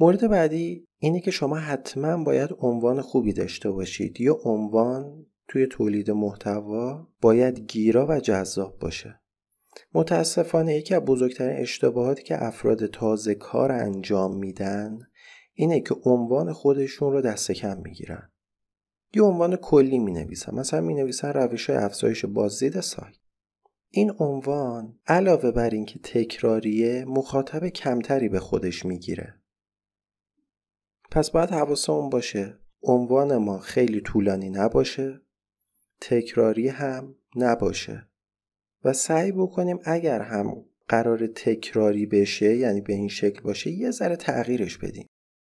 مورد 0.00 0.28
بعدی 0.28 0.86
اینه 0.98 1.20
که 1.20 1.30
شما 1.30 1.56
حتما 1.56 2.24
باید 2.24 2.50
عنوان 2.58 3.00
خوبی 3.00 3.32
داشته 3.32 3.70
باشید 3.70 4.20
یا 4.20 4.38
عنوان 4.44 5.26
توی 5.48 5.66
تولید 5.66 6.10
محتوا 6.10 7.08
باید 7.20 7.60
گیرا 7.60 8.06
و 8.06 8.20
جذاب 8.20 8.78
باشه. 8.78 9.20
متاسفانه 9.94 10.76
یکی 10.76 10.94
از 10.94 11.02
بزرگترین 11.02 11.56
اشتباهاتی 11.56 12.22
که 12.22 12.44
افراد 12.44 12.86
تازه 12.86 13.34
کار 13.34 13.72
انجام 13.72 14.36
میدن 14.36 14.98
اینه 15.54 15.80
که 15.80 15.94
عنوان 16.04 16.52
خودشون 16.52 17.12
رو 17.12 17.20
دست 17.20 17.52
کم 17.52 17.80
می‌گیرن. 17.84 18.30
یه 19.14 19.22
عنوان 19.22 19.56
کلی 19.56 19.98
می 19.98 20.12
نویسن 20.12 20.54
مثلا 20.54 20.80
می 20.80 20.94
نویسن 20.94 21.32
روش 21.32 21.70
های 21.70 21.78
افزایش 21.78 22.24
بازدید 22.24 22.80
سایت 22.80 23.16
این 23.90 24.12
عنوان 24.18 24.98
علاوه 25.06 25.50
بر 25.50 25.70
اینکه 25.70 25.98
تکراریه 25.98 27.04
مخاطب 27.04 27.68
کمتری 27.68 28.28
به 28.28 28.40
خودش 28.40 28.84
می‌گیره 28.84 29.34
پس 31.10 31.30
باید 31.30 31.50
حواسمون 31.50 32.10
باشه. 32.10 32.58
عنوان 32.82 33.36
ما 33.36 33.58
خیلی 33.58 34.00
طولانی 34.00 34.50
نباشه. 34.50 35.20
تکراری 36.00 36.68
هم 36.68 37.14
نباشه. 37.36 38.08
و 38.84 38.92
سعی 38.92 39.32
بکنیم 39.32 39.78
اگر 39.84 40.20
هم 40.20 40.64
قرار 40.88 41.26
تکراری 41.26 42.06
بشه 42.06 42.56
یعنی 42.56 42.80
به 42.80 42.92
این 42.92 43.08
شکل 43.08 43.40
باشه 43.40 43.70
یه 43.70 43.90
ذره 43.90 44.16
تغییرش 44.16 44.78
بدیم. 44.78 45.06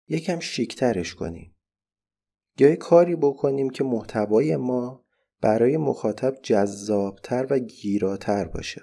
یکم 0.07 0.39
شیکترش 0.39 1.15
کنیم. 1.15 1.55
یا 2.59 2.69
یه 2.69 2.75
کاری 2.75 3.15
بکنیم 3.15 3.69
که 3.69 3.83
محتوای 3.83 4.57
ما 4.57 5.05
برای 5.41 5.77
مخاطب 5.77 6.35
جذابتر 6.43 7.47
و 7.49 7.59
گیراتر 7.59 8.45
باشه. 8.45 8.81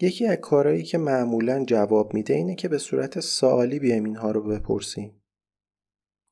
یکی 0.00 0.26
از 0.26 0.36
کارهایی 0.36 0.82
که 0.82 0.98
معمولا 0.98 1.64
جواب 1.64 2.14
میده 2.14 2.34
اینه 2.34 2.54
که 2.54 2.68
به 2.68 2.78
صورت 2.78 3.20
سوالی 3.20 3.78
بیایم 3.78 4.04
اینها 4.04 4.30
رو 4.30 4.42
بپرسیم. 4.42 5.17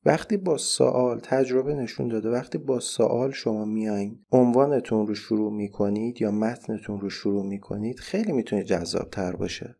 وقتی 0.07 0.37
با 0.37 0.57
سوال 0.57 1.19
تجربه 1.19 1.73
نشون 1.73 2.07
داده 2.07 2.29
وقتی 2.29 2.57
با 2.57 2.79
سوال 2.79 3.31
شما 3.31 3.65
میایین 3.65 4.25
عنوانتون 4.31 5.07
رو 5.07 5.15
شروع 5.15 5.53
می‌کنید 5.53 6.21
یا 6.21 6.31
متنتون 6.31 6.99
رو 6.99 7.09
شروع 7.09 7.45
می‌کنید 7.45 7.99
خیلی 7.99 8.31
می‌تونه 8.31 8.63
جذاب 8.63 9.09
تر 9.09 9.35
باشه. 9.35 9.75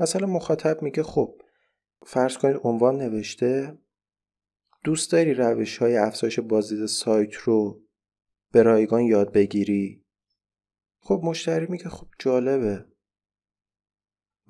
مثلا 0.00 0.26
مخاطب 0.26 0.82
میگه 0.82 1.02
خب 1.02 1.42
فرض 2.06 2.38
کنید 2.38 2.60
عنوان 2.64 2.96
نوشته 2.96 3.78
دوست 4.84 5.12
داری 5.12 5.34
روش 5.34 5.78
های 5.78 5.96
افزایش 5.96 6.40
بازدید 6.40 6.86
سایت 6.86 7.34
رو 7.34 7.82
به 8.52 8.62
رایگان 8.62 9.02
یاد 9.02 9.32
بگیری؟ 9.32 10.04
خب 11.00 11.20
مشتری 11.24 11.66
میگه 11.66 11.88
خب 11.88 12.06
جالبه. 12.18 12.84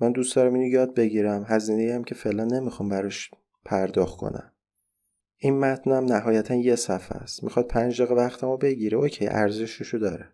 من 0.01 0.11
دوست 0.11 0.35
دارم 0.35 0.53
اینو 0.53 0.67
یاد 0.67 0.93
بگیرم. 0.95 1.45
هزینه 1.47 1.93
هم 1.93 2.03
که 2.03 2.15
فعلا 2.15 2.43
نمی‌خوام 2.43 2.89
براش 2.89 3.31
پرداخت 3.65 4.17
کنم. 4.17 4.54
این 5.37 5.59
متنم 5.59 6.05
نهایتا 6.13 6.55
یه 6.55 6.75
صفحه 6.75 7.17
است. 7.17 7.43
می‌خواد 7.43 7.67
پنج 7.67 8.01
دقیقه 8.01 8.15
وقتمو 8.15 8.57
بگیره. 8.57 8.97
اوکی 8.97 9.27
ارزششو 9.27 9.97
داره. 9.97 10.31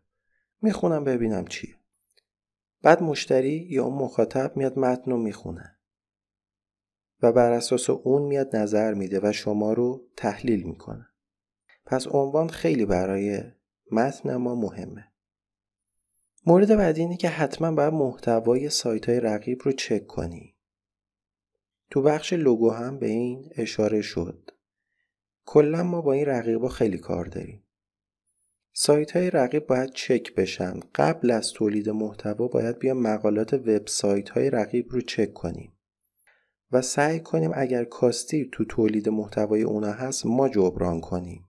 می‌خونم 0.62 1.04
ببینم 1.04 1.46
چیه 1.46 1.76
بعد 2.82 3.04
مشتری 3.04 3.68
یا 3.70 3.86
اون 3.86 3.98
مخاطب 3.98 4.58
میاد 4.58 4.80
متن 4.80 5.12
رو 5.12 5.18
می‌خونه. 5.18 5.78
و 7.22 7.32
بر 7.32 7.52
اساس 7.52 7.90
اون 7.90 8.22
میاد 8.22 8.56
نظر 8.56 8.94
میده 8.94 9.20
و 9.24 9.32
شما 9.32 9.74
رو 9.74 10.08
تحلیل 10.18 10.64
می‌کنه. 10.64 11.08
پس 11.86 12.08
عنوان 12.08 12.50
خیلی 12.50 12.86
برای 12.86 13.44
متن 13.92 14.36
ما 14.36 14.56
مهمه. 14.56 15.08
مورد 16.46 16.78
بعدی 16.78 17.02
اینه 17.02 17.18
که 17.18 17.30
حتما 17.30 17.72
باید 17.72 17.94
محتوای 17.94 18.70
سایت 18.70 19.10
های 19.10 19.20
رقیب 19.20 19.62
رو 19.64 19.72
چک 19.72 20.08
کنی. 20.08 20.56
تو 21.90 22.02
بخش 22.02 22.34
لوگو 22.34 22.70
هم 22.70 23.00
به 23.00 23.08
این 23.08 23.50
اشاره 23.56 24.02
شد. 24.02 24.52
کلا 25.46 25.84
ما 25.84 26.02
با 26.02 26.14
این 26.14 26.26
رقیبا 26.26 26.70
خیلی 26.70 26.98
کار 26.98 27.26
داریم. 27.26 27.64
سایت 28.74 29.12
های 29.12 29.30
رقیب 29.30 29.68
باید 29.68 29.92
چک 29.94 30.36
بشن. 30.36 30.80
قبل 30.96 31.32
از 31.32 31.52
تولید 31.52 31.90
محتوا 31.90 32.48
باید 32.48 32.80
بیا 32.80 32.94
مقالات 32.94 33.54
وبسایت 33.54 34.30
های 34.30 34.50
رقیب 34.50 34.88
رو 34.90 35.02
چک 35.02 35.34
کنیم. 35.34 35.74
و 36.72 36.82
سعی 36.82 37.20
کنیم 37.20 37.52
اگر 37.56 37.84
کاستی 37.84 38.50
تو 38.52 38.66
تولید 38.66 39.10
محتوای 39.10 39.62
اونا 39.62 39.92
هست 39.92 40.26
ما 40.26 40.50
جبران 40.50 41.02
کنیم. 41.02 41.48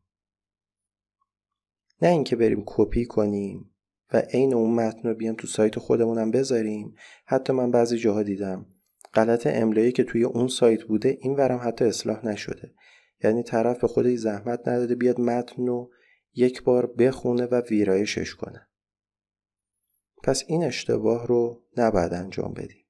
نه 2.02 2.08
اینکه 2.08 2.36
بریم 2.36 2.62
کپی 2.66 3.04
کنیم 3.04 3.70
و 4.12 4.16
عین 4.16 4.54
اون 4.54 4.74
متن 4.74 5.08
رو 5.08 5.14
بیام 5.14 5.34
تو 5.34 5.46
سایت 5.46 5.78
خودمونم 5.78 6.30
بذاریم. 6.30 6.94
حتی 7.24 7.52
من 7.52 7.70
بعضی 7.70 7.98
جاها 7.98 8.22
دیدم 8.22 8.66
غلط 9.14 9.46
املایی 9.46 9.92
که 9.92 10.04
توی 10.04 10.24
اون 10.24 10.48
سایت 10.48 10.84
بوده 10.84 11.18
این 11.20 11.36
ورم 11.36 11.60
حتی 11.64 11.84
اصلاح 11.84 12.26
نشده. 12.26 12.74
یعنی 13.24 13.42
طرف 13.42 13.80
به 13.80 13.88
خودش 13.88 14.18
زحمت 14.18 14.68
نداده 14.68 14.94
بیاد 14.94 15.20
متن 15.20 15.66
رو 15.66 15.90
یک 16.34 16.62
بار 16.62 16.86
بخونه 16.86 17.46
و 17.46 17.62
ویرایشش 17.70 18.34
کنه. 18.34 18.68
پس 20.22 20.42
این 20.46 20.64
اشتباه 20.64 21.26
رو 21.26 21.62
نباید 21.76 22.14
انجام 22.14 22.52
بدیم. 22.52 22.86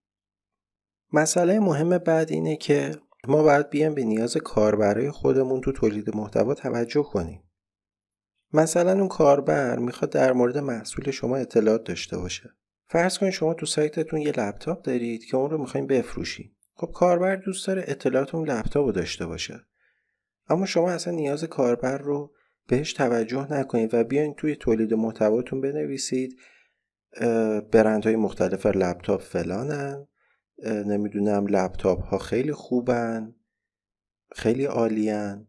مسئله 1.12 1.60
مهم 1.60 1.98
بعد 1.98 2.30
اینه 2.30 2.56
که 2.56 2.94
ما 3.28 3.42
باید 3.42 3.70
بیایم 3.70 3.94
به 3.94 4.04
نیاز 4.04 4.36
کاربرای 4.36 5.10
خودمون 5.10 5.60
تو 5.60 5.72
تولید 5.72 6.16
محتوا 6.16 6.54
توجه 6.54 7.02
کنیم. 7.02 7.42
مثلا 8.52 8.92
اون 8.92 9.08
کاربر 9.08 9.78
می‌خواد 9.78 10.10
در 10.10 10.32
مورد 10.32 10.58
محصول 10.58 11.10
شما 11.10 11.36
اطلاعات 11.36 11.84
داشته 11.84 12.18
باشه. 12.18 12.50
فرض 12.88 13.18
کنید 13.18 13.32
شما 13.32 13.54
تو 13.54 13.66
سایتتون 13.66 14.20
یه 14.20 14.32
لپتاپ 14.36 14.82
دارید 14.82 15.24
که 15.24 15.36
اون 15.36 15.50
رو 15.50 15.58
می‌خواین 15.58 15.86
بفروشید 15.86 16.56
خب 16.74 16.90
کاربر 16.94 17.36
دوست 17.36 17.66
داره 17.66 17.84
اطلاعات 17.86 18.34
اون 18.34 18.50
لپتاپ 18.50 18.86
رو 18.86 18.92
داشته 18.92 19.26
باشه. 19.26 19.66
اما 20.52 20.66
شما 20.66 20.90
اصلا 20.90 21.14
نیاز 21.14 21.44
کاربر 21.44 21.98
رو 21.98 22.34
بهش 22.68 22.92
توجه 22.92 23.52
نکنید 23.52 23.94
و 23.94 24.04
بیاین 24.04 24.34
توی 24.34 24.56
تولید 24.56 24.94
محتواتون 24.94 25.60
بنویسید 25.60 26.38
برندهای 27.72 28.16
مختلف 28.16 28.66
لپتاپ 28.66 29.22
فلانن 29.22 30.06
نمی‌دونم 30.66 31.46
لپتاپ 31.46 32.02
ها 32.02 32.18
خیلی 32.18 32.52
خوبن 32.52 33.34
خیلی 34.34 34.64
عالیان 34.64 35.48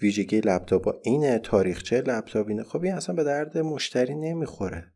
ویژگی 0.00 0.40
لپتاپ 0.40 1.00
اینه 1.02 1.38
تاریخچه 1.38 2.00
لپتاپ 2.00 2.48
اینه. 2.48 2.62
خب 2.62 2.82
این 2.82 2.94
اصلا 2.94 3.14
به 3.14 3.24
درد 3.24 3.58
مشتری 3.58 4.14
نمی‌خوره. 4.14 4.92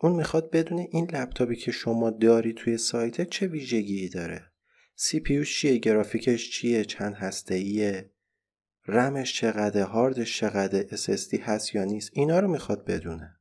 اون 0.00 0.12
می‌خواد 0.12 0.50
بدونه 0.50 0.88
این 0.90 1.10
لپتاپی 1.12 1.56
که 1.56 1.72
شما 1.72 2.10
داری 2.10 2.52
توی 2.52 2.78
سایت 2.78 3.28
چه 3.28 3.46
ویژگی 3.46 4.08
داره؟ 4.08 4.42
سی 4.94 5.20
پیوش 5.20 5.60
چیه؟ 5.60 5.78
گرافیکش 5.78 6.50
چیه؟ 6.50 6.84
چند 6.84 7.14
هسته 7.14 7.54
ایه 7.54 8.10
رمش 8.88 9.34
چقدر 9.34 9.82
هاردش 9.82 10.38
چقدر 10.38 10.82
SSD 10.82 11.40
هست 11.40 11.74
یا 11.74 11.84
نیست 11.84 12.10
اینا 12.12 12.40
رو 12.40 12.48
می‌خواد 12.48 12.84
بدونه. 12.84 13.36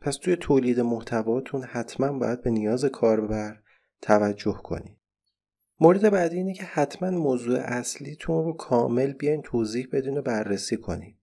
پس 0.00 0.16
توی 0.16 0.36
تولید 0.36 0.80
محتواتون 0.80 1.62
حتما 1.62 2.18
باید 2.18 2.42
به 2.42 2.50
نیاز 2.50 2.84
کاربر 2.84 3.62
توجه 4.00 4.60
کنید. 4.62 4.98
مورد 5.80 6.10
بعدی 6.10 6.36
اینه 6.36 6.54
که 6.54 6.64
حتما 6.64 7.10
موضوع 7.10 7.58
اصلیتون 7.58 8.44
رو 8.44 8.52
کامل 8.52 9.12
بیاین 9.12 9.42
توضیح 9.42 9.88
بدین 9.92 10.18
و 10.18 10.22
بررسی 10.22 10.76
کنید. 10.76 11.18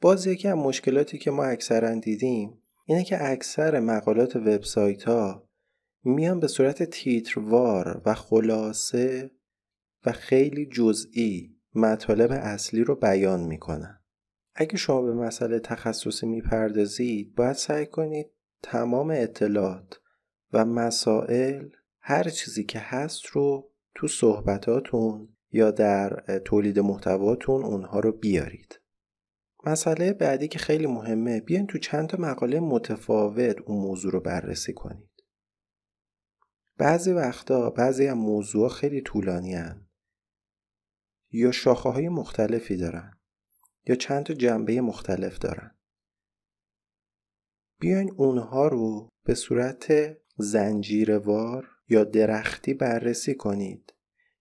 باز 0.00 0.26
یکی 0.26 0.48
از 0.48 0.56
مشکلاتی 0.56 1.18
که 1.18 1.30
ما 1.30 1.44
اکثرا 1.44 1.94
دیدیم 1.94 2.62
اینه 2.84 3.04
که 3.04 3.30
اکثر 3.30 3.80
مقالات 3.80 4.36
وبسایت 4.36 5.04
ها 5.04 5.48
میان 6.04 6.40
به 6.40 6.48
صورت 6.48 6.82
تیتروار 6.82 8.02
و 8.04 8.14
خلاصه 8.14 9.30
و 10.06 10.12
خیلی 10.12 10.66
جزئی 10.66 11.55
مطالب 11.76 12.30
اصلی 12.32 12.84
رو 12.84 12.94
بیان 12.94 13.40
می‌کنن. 13.40 14.00
اگه 14.54 14.76
شما 14.76 15.02
به 15.02 15.14
مسئله 15.14 15.58
تخصصی 15.58 16.26
می‌پردازید 16.26 17.34
باید 17.34 17.52
سعی 17.52 17.86
کنید 17.86 18.26
تمام 18.62 19.10
اطلاعات 19.10 20.00
و 20.52 20.64
مسائل 20.64 21.68
هر 22.00 22.22
چیزی 22.22 22.64
که 22.64 22.78
هست 22.78 23.26
رو 23.26 23.70
تو 23.94 24.08
صحبتاتون 24.08 25.28
یا 25.50 25.70
در 25.70 26.40
تولید 26.44 26.78
محتواتون 26.78 27.64
اونها 27.64 28.00
رو 28.00 28.12
بیارید. 28.12 28.80
مسئله 29.66 30.12
بعدی 30.12 30.48
که 30.48 30.58
خیلی 30.58 30.86
مهمه 30.86 31.40
بیاین 31.40 31.66
تو 31.66 31.78
چند 31.78 32.08
تا 32.08 32.18
مقاله 32.20 32.60
متفاوت 32.60 33.56
اون 33.66 33.82
موضوع 33.82 34.12
رو 34.12 34.20
بررسی 34.20 34.72
کنید. 34.72 35.10
بعضی 36.78 37.12
وقتا 37.12 37.70
بعضی 37.70 38.06
از 38.06 38.16
موضوع 38.16 38.68
خیلی 38.68 39.00
طولانی 39.00 39.54
هن. 39.54 39.85
یا 41.30 41.52
شاخه 41.52 41.88
های 41.88 42.08
مختلفی 42.08 42.76
دارن 42.76 43.12
یا 43.86 43.94
چند 43.94 44.22
تا 44.24 44.34
جنبه 44.34 44.80
مختلف 44.80 45.38
دارن. 45.38 45.70
بیاین 47.80 48.12
اونها 48.16 48.68
رو 48.68 49.08
به 49.24 49.34
صورت 49.34 50.16
زنجیروار 50.36 51.68
یا 51.88 52.04
درختی 52.04 52.74
بررسی 52.74 53.34
کنید 53.34 53.92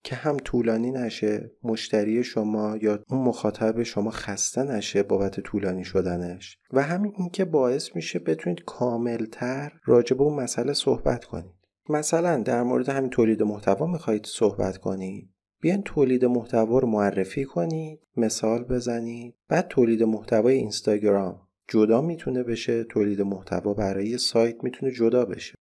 که 0.04 0.16
هم 0.16 0.38
طولانی 0.38 0.92
نشه 0.92 1.52
مشتری 1.64 2.24
شما 2.24 2.78
یا 2.82 3.04
اون 3.10 3.22
مخاطب 3.28 3.84
شما 3.84 4.12
خسته 4.12 4.64
نشه 4.64 5.04
بابت 5.04 5.40
طولانی 5.40 5.84
شدنش. 5.84 6.58
و 6.72 6.82
همین 6.82 7.14
اینکه 7.18 7.46
باعث 7.46 7.96
میشه 7.96 8.20
بتونید 8.20 8.64
کاملتر 8.66 9.74
راجع 9.86 10.16
به 10.16 10.24
اون 10.24 10.44
مسئله 10.44 10.74
صحبت 10.74 11.26
کنید. 11.26 11.56
مثلا 11.90 12.38
در 12.38 12.64
مورد 12.64 12.90
همین 12.90 13.10
تولید 13.10 13.44
محتوا 13.44 13.86
می‌خواهید 13.88 14.26
صحبت 14.26 14.78
کنید. 14.78 15.35
بیاین 15.62 15.82
تولید 15.82 16.26
محتوا 16.26 16.80
رو 16.80 16.88
معرفی 16.88 17.46
کنید 17.46 18.00
مثال 18.18 18.64
بزنید. 18.64 19.36
بعد 19.48 19.68
تولید 19.68 20.04
محتوای 20.04 20.56
اینستاگرام 20.56 21.42
جدا 21.68 22.02
می‌تونه 22.02 22.44
بشه 22.44 22.84
تولید 22.84 23.22
محتوا 23.22 23.74
برای 23.74 24.18
سایت 24.18 24.64
می‌تونه 24.64 24.92
جدا 24.92 25.26
بشه. 25.26 25.56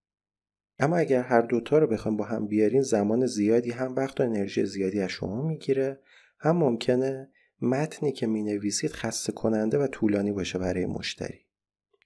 اما 0.79 0.97
اگر 0.97 1.23
هر 1.23 1.41
دوتا 1.41 1.79
رو 1.79 1.87
بخوایم 1.87 2.17
با 2.17 2.25
هم 2.25 2.47
بیارین 2.47 2.83
زمان 2.83 3.27
زیادی 3.27 3.71
هم 3.71 3.95
وقت 3.95 4.21
و 4.21 4.23
انرژی 4.23 4.67
زیادی 4.67 5.01
از 5.01 5.11
شما 5.11 5.43
می‌گیره. 5.43 6.01
هم 6.39 6.57
ممکنه 6.57 7.29
متنی 7.61 8.13
که 8.13 8.27
می 8.27 8.43
نویسید 8.43 8.91
خسته 8.91 9.33
کننده 9.33 9.79
و 9.79 9.87
طولانی 9.87 10.33
باشه 10.33 10.59
برای 10.59 10.87
مشتری. 10.87 11.39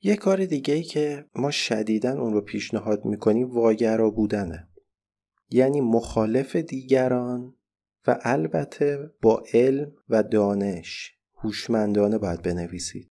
یه 0.03 0.17
کار 0.17 0.45
دیگه 0.45 0.75
ای 0.75 0.83
که 0.83 1.25
ما 1.37 1.51
شدیدا 1.51 2.21
اون 2.21 2.33
رو 2.33 2.41
پیشنهاد 2.41 3.05
می‌کنیم 3.05 3.51
واگرا 3.51 4.11
بودنه. 4.11 4.69
یعنی 5.51 5.81
مخالف 5.81 6.57
دیگران 6.57 7.55
و 8.09 8.19
البته 8.23 9.11
با 9.23 9.45
علم 9.53 9.93
و 10.09 10.23
دانش 10.23 11.15
هوشمندانه 11.35 12.19
باید 12.19 12.43
بنویسید. 12.43 13.11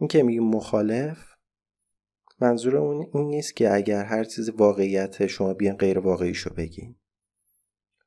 این 0.00 0.08
که 0.08 0.22
میگیم 0.22 0.44
مخالف 0.44 1.18
منظور 2.40 2.76
اون 2.76 3.06
این 3.14 3.26
نیست 3.26 3.56
که 3.56 3.74
اگر 3.74 4.04
هر 4.04 4.24
چیز 4.24 4.50
واقعیت 4.50 5.26
شما 5.26 5.54
بیاین 5.54 5.76
غیر 5.76 5.98
واقعیشو 5.98 6.54
بگین. 6.54 6.96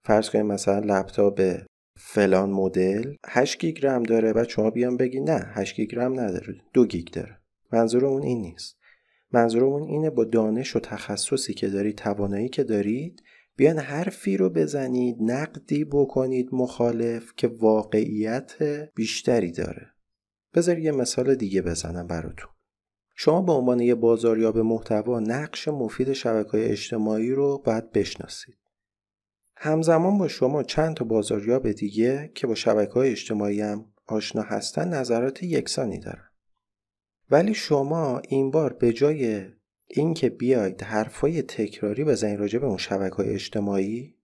فرض 0.03 0.29
کنید 0.29 0.45
مثلا 0.45 0.79
لپتاپ 0.79 1.57
فلان 1.95 2.49
مدل 2.49 3.15
8 3.27 3.59
گیگ 3.59 3.85
رم 3.85 4.03
داره 4.03 4.33
بعد 4.33 4.49
شما 4.49 4.69
بیاین 4.69 4.97
بگین 4.97 5.29
نه 5.29 5.51
8 5.53 5.75
گیگ 5.75 5.95
رم 5.95 6.19
نداره 6.19 6.61
2 6.73 6.85
گیگ 6.85 7.07
داره. 7.07 7.37
منظور 7.71 8.05
اون 8.05 8.23
این 8.23 8.41
نیست. 8.41 8.77
منظور 9.31 9.63
اون 9.63 9.83
اینه 9.83 10.09
با 10.09 10.23
دانش 10.23 10.75
و 10.75 10.79
تخصصی 10.79 11.53
که 11.53 11.67
دارید 11.67 11.97
توانایی 11.97 12.49
که 12.49 12.63
دارید 12.63 13.23
بیان 13.57 13.79
حرفی 13.79 14.37
رو 14.37 14.49
بزنید 14.49 15.17
نقدی 15.19 15.85
بکنید 15.85 16.49
مخالف 16.51 17.33
که 17.35 17.47
واقعیت 17.47 18.53
بیشتری 18.95 19.51
داره. 19.51 19.87
بذار 20.53 20.79
یه 20.79 20.91
مثال 20.91 21.35
دیگه 21.35 21.61
بزنم 21.61 22.07
براتون. 22.07 22.49
شما 23.15 23.41
به 23.41 23.51
عنوان 23.51 23.79
یه 23.79 23.95
بازاریاب 23.95 24.57
محتوا 24.57 25.19
نقش 25.19 25.67
مفید 25.67 26.13
شبکه 26.13 26.71
اجتماعی 26.71 27.31
رو 27.31 27.61
باید 27.65 27.91
بشناسید. 27.91 28.57
همزمان 29.55 30.17
با 30.17 30.27
شما 30.27 30.63
چند 30.63 30.95
تا 30.95 31.05
بازاریاب 31.05 31.71
دیگه 31.71 32.31
که 32.35 32.47
با 32.47 32.55
شبکه 32.55 32.93
های 32.93 33.11
اجتماعی 33.11 33.61
هم 33.61 33.85
آشنا 34.07 34.41
هستن 34.41 34.87
نظرات 34.87 35.43
یکسانی 35.43 35.99
دارن. 35.99 36.29
ولی 37.31 37.53
شما 37.53 38.19
این 38.19 38.51
بار 38.51 38.73
به 38.73 38.93
جای 38.93 39.45
اینکه 39.87 40.29
بیاید 40.29 40.81
حرفای 40.81 41.41
تکراری 41.41 42.03
بزنید 42.03 42.39
راجع 42.39 42.59
به 42.59 42.65
اون 42.65 42.77
شبکه 42.77 43.15
های 43.15 43.29
اجتماعی. 43.29 44.15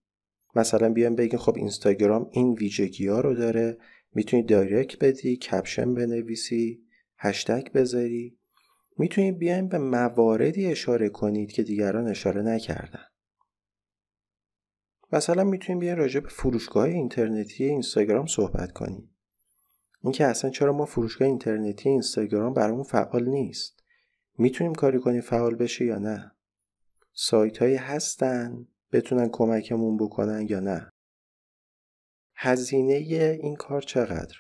مثلا 0.55 0.93
بیایم 0.93 1.15
بگین 1.15 1.39
خب 1.39 1.55
اینستاگرام 1.55 2.29
این 2.31 2.53
ویژگی 2.53 3.07
ها 3.07 3.21
رو 3.21 3.35
داره 3.35 3.77
می‌تونی 4.13 4.43
دایرکت 4.43 5.03
بدی 5.03 5.37
کپشن 5.37 5.93
بنویسی 5.93 6.83
هشتگ 7.17 7.71
بذاری. 7.71 8.37
می‌تونید 8.97 9.37
بیایم 9.37 9.67
به 9.67 9.77
مواردی 9.77 10.65
اشاره 10.65 11.09
کنید 11.09 11.51
که 11.51 11.63
دیگران 11.63 12.07
اشاره 12.07 12.41
نکردن. 12.41 13.05
مثلا 15.11 15.43
می‌تونیم 15.43 15.79
بیایم 15.79 15.97
راجع 15.97 16.19
به 16.19 16.29
فروشگاه 16.29 16.83
اینترنتی 16.83 17.63
اینستاگرام 17.63 18.25
صحبت 18.25 18.71
کنیم. 18.71 19.09
اینکه 20.03 20.25
اصلا 20.25 20.49
چرا 20.49 20.73
ما 20.73 20.85
فروشگاه 20.85 21.27
اینترنتی 21.27 21.89
اینستاگرام 21.89 22.53
برامون 22.53 22.83
فعال 22.83 23.29
نیست؟ 23.29 23.82
می‌تونیم 24.37 24.73
کاری 24.73 24.99
کنیم 24.99 25.21
فعال 25.21 25.55
بشه 25.55 25.85
یا 25.85 25.99
نه؟ 25.99 26.31
سایت 27.13 27.57
هایی 27.57 27.75
هستن 27.75 28.67
بتونن 28.91 29.29
کمکمون 29.31 29.97
بکنن 29.97 30.47
یا 30.49 30.59
نه؟ 30.59 30.89
هزینه 32.35 32.93
این 33.41 33.55
کار 33.55 33.81
چقدر؟ 33.81 34.35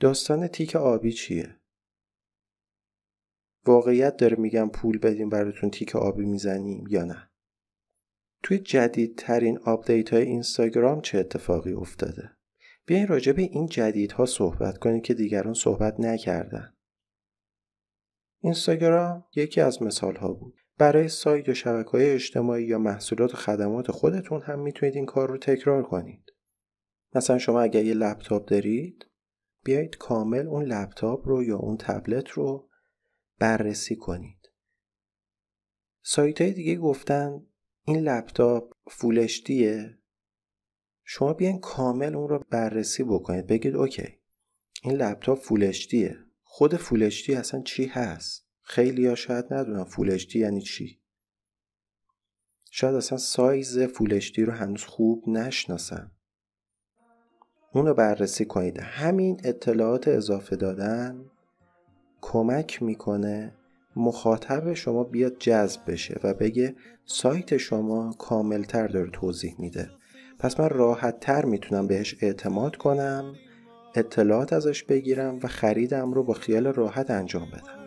داستان 0.00 0.46
تیک 0.46 0.76
آبی 0.76 1.12
چیه؟ 1.12 1.60
واقعیت 3.66 4.16
داره 4.16 4.36
میگم 4.36 4.68
پول 4.68 4.98
بدیم 4.98 5.28
براتون 5.28 5.70
تیک 5.70 5.96
آبی 5.96 6.24
می‌زنیم 6.24 6.86
یا 6.88 7.04
نه؟ 7.04 7.30
توی 8.42 8.58
جدیدترین 8.58 9.58
آپدیت 9.58 10.12
های 10.12 10.22
اینستاگرام 10.22 11.00
چه 11.00 11.18
اتفاقی 11.18 11.72
افتاده؟ 11.72 12.36
بیاین 12.86 13.06
راجع 13.06 13.32
به 13.32 13.42
این 13.42 13.66
جدیدها 13.66 14.26
صحبت 14.26 14.78
کنید 14.78 15.02
که 15.02 15.14
دیگران 15.14 15.54
صحبت 15.54 16.00
نکردن. 16.00 16.75
اینستاگرام 18.46 19.24
یکی 19.36 19.60
از 19.60 19.82
مثال 19.82 20.16
ها 20.16 20.32
بود. 20.32 20.54
برای 20.78 21.08
سایت 21.08 21.48
یا 21.48 21.54
شبکه 21.54 21.90
های 21.90 22.10
اجتماعی 22.10 22.64
یا 22.64 22.78
محصولات 22.78 23.34
و 23.34 23.36
خدمات 23.36 23.90
خودتون 23.90 24.42
هم 24.42 24.60
می‌تونید 24.60 24.94
این 24.94 25.06
کار 25.06 25.28
رو 25.28 25.38
تکرار 25.38 25.82
کنید. 25.82 26.32
مثلا 27.14 27.38
شما 27.38 27.60
اگر 27.60 27.84
یه 27.84 27.94
لپتاپ 27.94 28.48
دارید 28.48 29.06
بیایید 29.64 29.96
کامل 29.96 30.46
اون 30.46 30.64
لپتاپ 30.64 31.28
رو 31.28 31.44
یا 31.44 31.56
اون 31.56 31.76
تبلت 31.76 32.28
رو 32.28 32.68
بررسی 33.38 33.96
کنید. 33.96 34.50
سایت 36.02 36.40
های 36.40 36.52
دیگه 36.52 36.76
گفتن 36.76 37.46
این 37.84 37.98
لپتاپ 37.98 38.72
فولشتیه 38.90 39.98
شما 41.04 41.32
بیاین 41.32 41.60
کامل 41.60 42.14
اون 42.14 42.28
رو 42.28 42.44
بررسی 42.50 43.04
بکنید. 43.04 43.46
بگید 43.46 43.76
اوکی 43.76 44.18
این 44.82 44.96
لپتاپ 44.96 45.38
فولشتیه 45.38 46.25
خود 46.56 46.76
فولشتی 46.76 47.34
اصلا 47.34 47.62
چی 47.62 47.86
هست؟ 47.86 48.46
خیلی 48.62 49.06
ها 49.06 49.14
شاید 49.14 49.44
ندونم 49.50 49.84
فولشتی 49.84 50.38
یعنی 50.38 50.62
چی. 50.62 51.00
شاید 52.70 52.94
اصلا 52.94 53.18
سایز 53.18 53.78
فولشتی 53.78 54.44
رو 54.44 54.52
هنوز 54.52 54.84
خوب 54.84 55.28
نشناسن. 55.28 56.10
اون 57.72 57.86
رو 57.86 57.94
بررسی 57.94 58.44
کنید. 58.44 58.78
همین 58.80 59.40
اطلاعات 59.44 60.08
اضافه 60.08 60.56
دادن 60.56 61.24
کمک 62.20 62.82
می‌کنه 62.82 63.54
مخاطب 63.96 64.74
شما 64.74 65.04
بیاد 65.04 65.38
جذب 65.38 65.90
بشه 65.90 66.20
و 66.24 66.34
بگه 66.34 66.76
سایت 67.04 67.56
شما 67.56 68.12
کاملتر 68.12 68.88
داره 68.88 69.10
توضیح 69.10 69.54
میده. 69.58 69.90
پس 70.38 70.60
من 70.60 70.68
راحت 70.68 71.20
تر 71.20 71.44
می‌تونم 71.44 71.86
بهش 71.86 72.16
اعتماد 72.20 72.76
کنم. 72.76 73.34
اطلاعات 73.98 74.52
ازش 74.52 74.82
بگیرم 74.82 75.38
و 75.42 75.48
خریدم 75.48 76.12
رو 76.12 76.22
با 76.22 76.34
خیال 76.34 76.66
راحت 76.66 77.10
انجام 77.10 77.48
بدم 77.50 77.86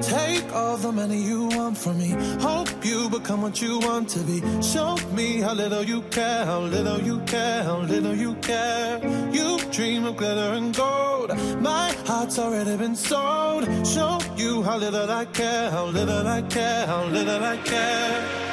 Take 0.00 0.52
all 0.52 0.76
the 0.76 0.92
money 0.92 1.20
you 1.30 1.48
want 1.48 1.76
from 1.76 1.98
me. 1.98 2.10
Hope 2.40 2.70
you 2.84 3.08
become 3.08 3.42
what 3.42 3.60
you 3.60 3.78
want 3.80 4.08
to 4.10 4.20
be. 4.20 4.38
Show 4.62 4.96
me 5.12 5.40
how 5.40 5.54
little 5.54 5.84
you 5.84 6.02
care, 6.02 6.44
how 6.44 6.60
little 6.60 7.00
you 7.00 7.20
care, 7.20 7.62
how 7.62 7.78
little 7.80 8.14
you 8.14 8.34
care. 8.36 9.00
You 9.32 9.58
dream 9.70 10.04
of 10.04 10.16
glitter 10.16 10.50
and 10.58 10.74
gold. 10.74 11.30
My 11.60 11.92
heart's 12.06 12.38
already 12.38 12.76
been 12.76 12.96
sold. 12.96 13.64
Show 13.86 14.18
you 14.36 14.62
how 14.62 14.78
little 14.78 15.10
I 15.10 15.24
care, 15.26 15.70
how 15.70 15.86
little 15.86 16.26
I 16.26 16.42
care, 16.42 16.86
how 16.86 17.04
little 17.04 17.42
I 17.44 17.56
care. 17.58 18.47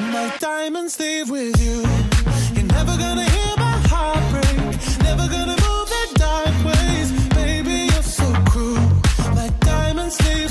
My 0.00 0.32
diamonds 0.38 0.98
leave 1.00 1.28
with 1.28 1.60
you. 1.60 1.82
You're 2.54 2.70
never 2.72 2.96
gonna 2.96 3.24
hear 3.24 3.54
my 3.56 3.76
heart 3.90 4.22
break. 4.30 4.58
Never 5.02 5.26
gonna 5.28 5.56
move 5.66 5.90
in 6.02 6.14
dark 6.14 6.54
ways. 6.64 7.10
Baby, 7.30 7.90
you're 7.92 8.02
so 8.02 8.32
cruel. 8.46 8.78
My 9.34 9.48
diamonds 9.60 10.16
leave 10.26 10.47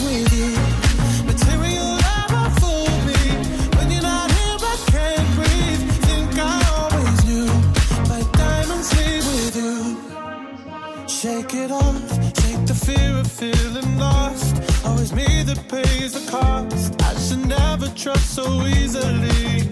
trust 17.98 18.36
so 18.36 18.46
easily. 18.68 19.64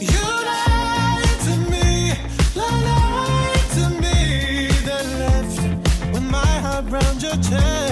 You 0.00 0.24
lied 0.48 1.40
to 1.44 1.56
me, 1.70 2.14
lied 2.56 3.66
to 3.76 3.90
me. 4.00 4.68
Then 4.86 5.18
left 5.18 6.12
with 6.12 6.22
my 6.22 6.46
heart 6.64 6.86
round 6.90 7.22
your 7.22 7.36
chest. 7.36 7.89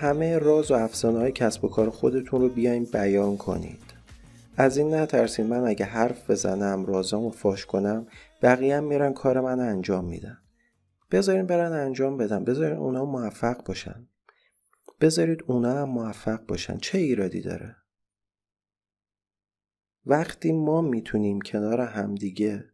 همه 0.00 0.38
راز 0.38 0.70
و 0.70 0.74
افسانه 0.74 1.18
های 1.18 1.32
کسب 1.32 1.64
و 1.64 1.68
کار 1.68 1.90
خودتون 1.90 2.40
رو 2.40 2.48
بیاین 2.48 2.84
بیان 2.84 3.36
کنید. 3.36 3.82
از 4.56 4.76
این 4.76 4.94
نترسین 4.94 5.46
من 5.46 5.64
اگه 5.64 5.84
حرف 5.84 6.30
بزنم 6.30 6.86
رازامو 6.86 7.30
فاش 7.30 7.66
کنم 7.66 8.06
بقیه 8.42 8.76
هم 8.76 8.84
میرن 8.84 9.12
کار 9.12 9.40
من 9.40 9.60
انجام 9.60 10.04
میدن. 10.04 10.38
بذارین 11.10 11.46
برن 11.46 11.72
انجام 11.72 12.16
بدن. 12.16 12.44
بذارین 12.44 12.78
اونا 12.78 13.04
موفق 13.04 13.64
باشن. 13.64 14.08
بذارید 15.00 15.44
اونا 15.46 15.82
هم 15.82 15.88
موفق 15.88 16.46
باشن. 16.46 16.78
چه 16.78 16.98
ایرادی 16.98 17.40
داره؟ 17.40 17.76
وقتی 20.06 20.52
ما 20.52 20.80
می‌تونیم 20.80 21.40
کنار 21.40 21.80
همدیگه 21.80 22.71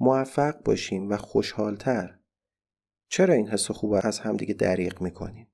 موفق 0.00 0.62
باشیم 0.62 1.10
و 1.10 1.16
خوشحالتر 1.16 2.18
چرا 3.10 3.34
این 3.34 3.48
حس 3.48 3.70
خوب 3.70 3.92
از 4.02 4.18
همدیگه 4.18 4.54
دریغ 4.54 5.02
می‌کنیم؟ 5.02 5.52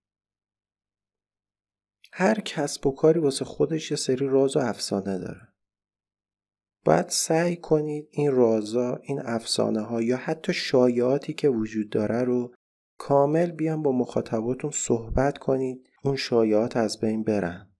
هر 2.12 2.40
کسب 2.40 2.86
و 2.86 2.94
کاری 2.94 3.20
واسه 3.20 3.44
خودش 3.44 3.90
یه 3.90 3.96
سری 3.96 4.26
راز 4.26 4.56
و 4.56 4.60
افسانه 4.60 5.18
داره. 5.18 5.48
باید 6.84 7.08
سعی 7.08 7.56
کنید 7.56 8.08
این 8.10 8.32
رازا، 8.32 8.96
این 8.96 9.20
افسانه 9.24 9.80
ها 9.80 10.02
یا 10.02 10.16
حتی 10.16 10.52
شایعاتی 10.52 11.34
که 11.34 11.48
وجود 11.48 11.90
داره 11.90 12.22
رو 12.22 12.54
کامل 12.98 13.50
بیان 13.50 13.82
با 13.82 13.92
مخاطباتون 13.92 14.70
صحبت 14.70 15.38
کنید 15.38 15.90
اون 16.04 16.16
شایعات 16.16 16.76
از 16.76 17.00
بین 17.00 17.24
برن. 17.24 17.72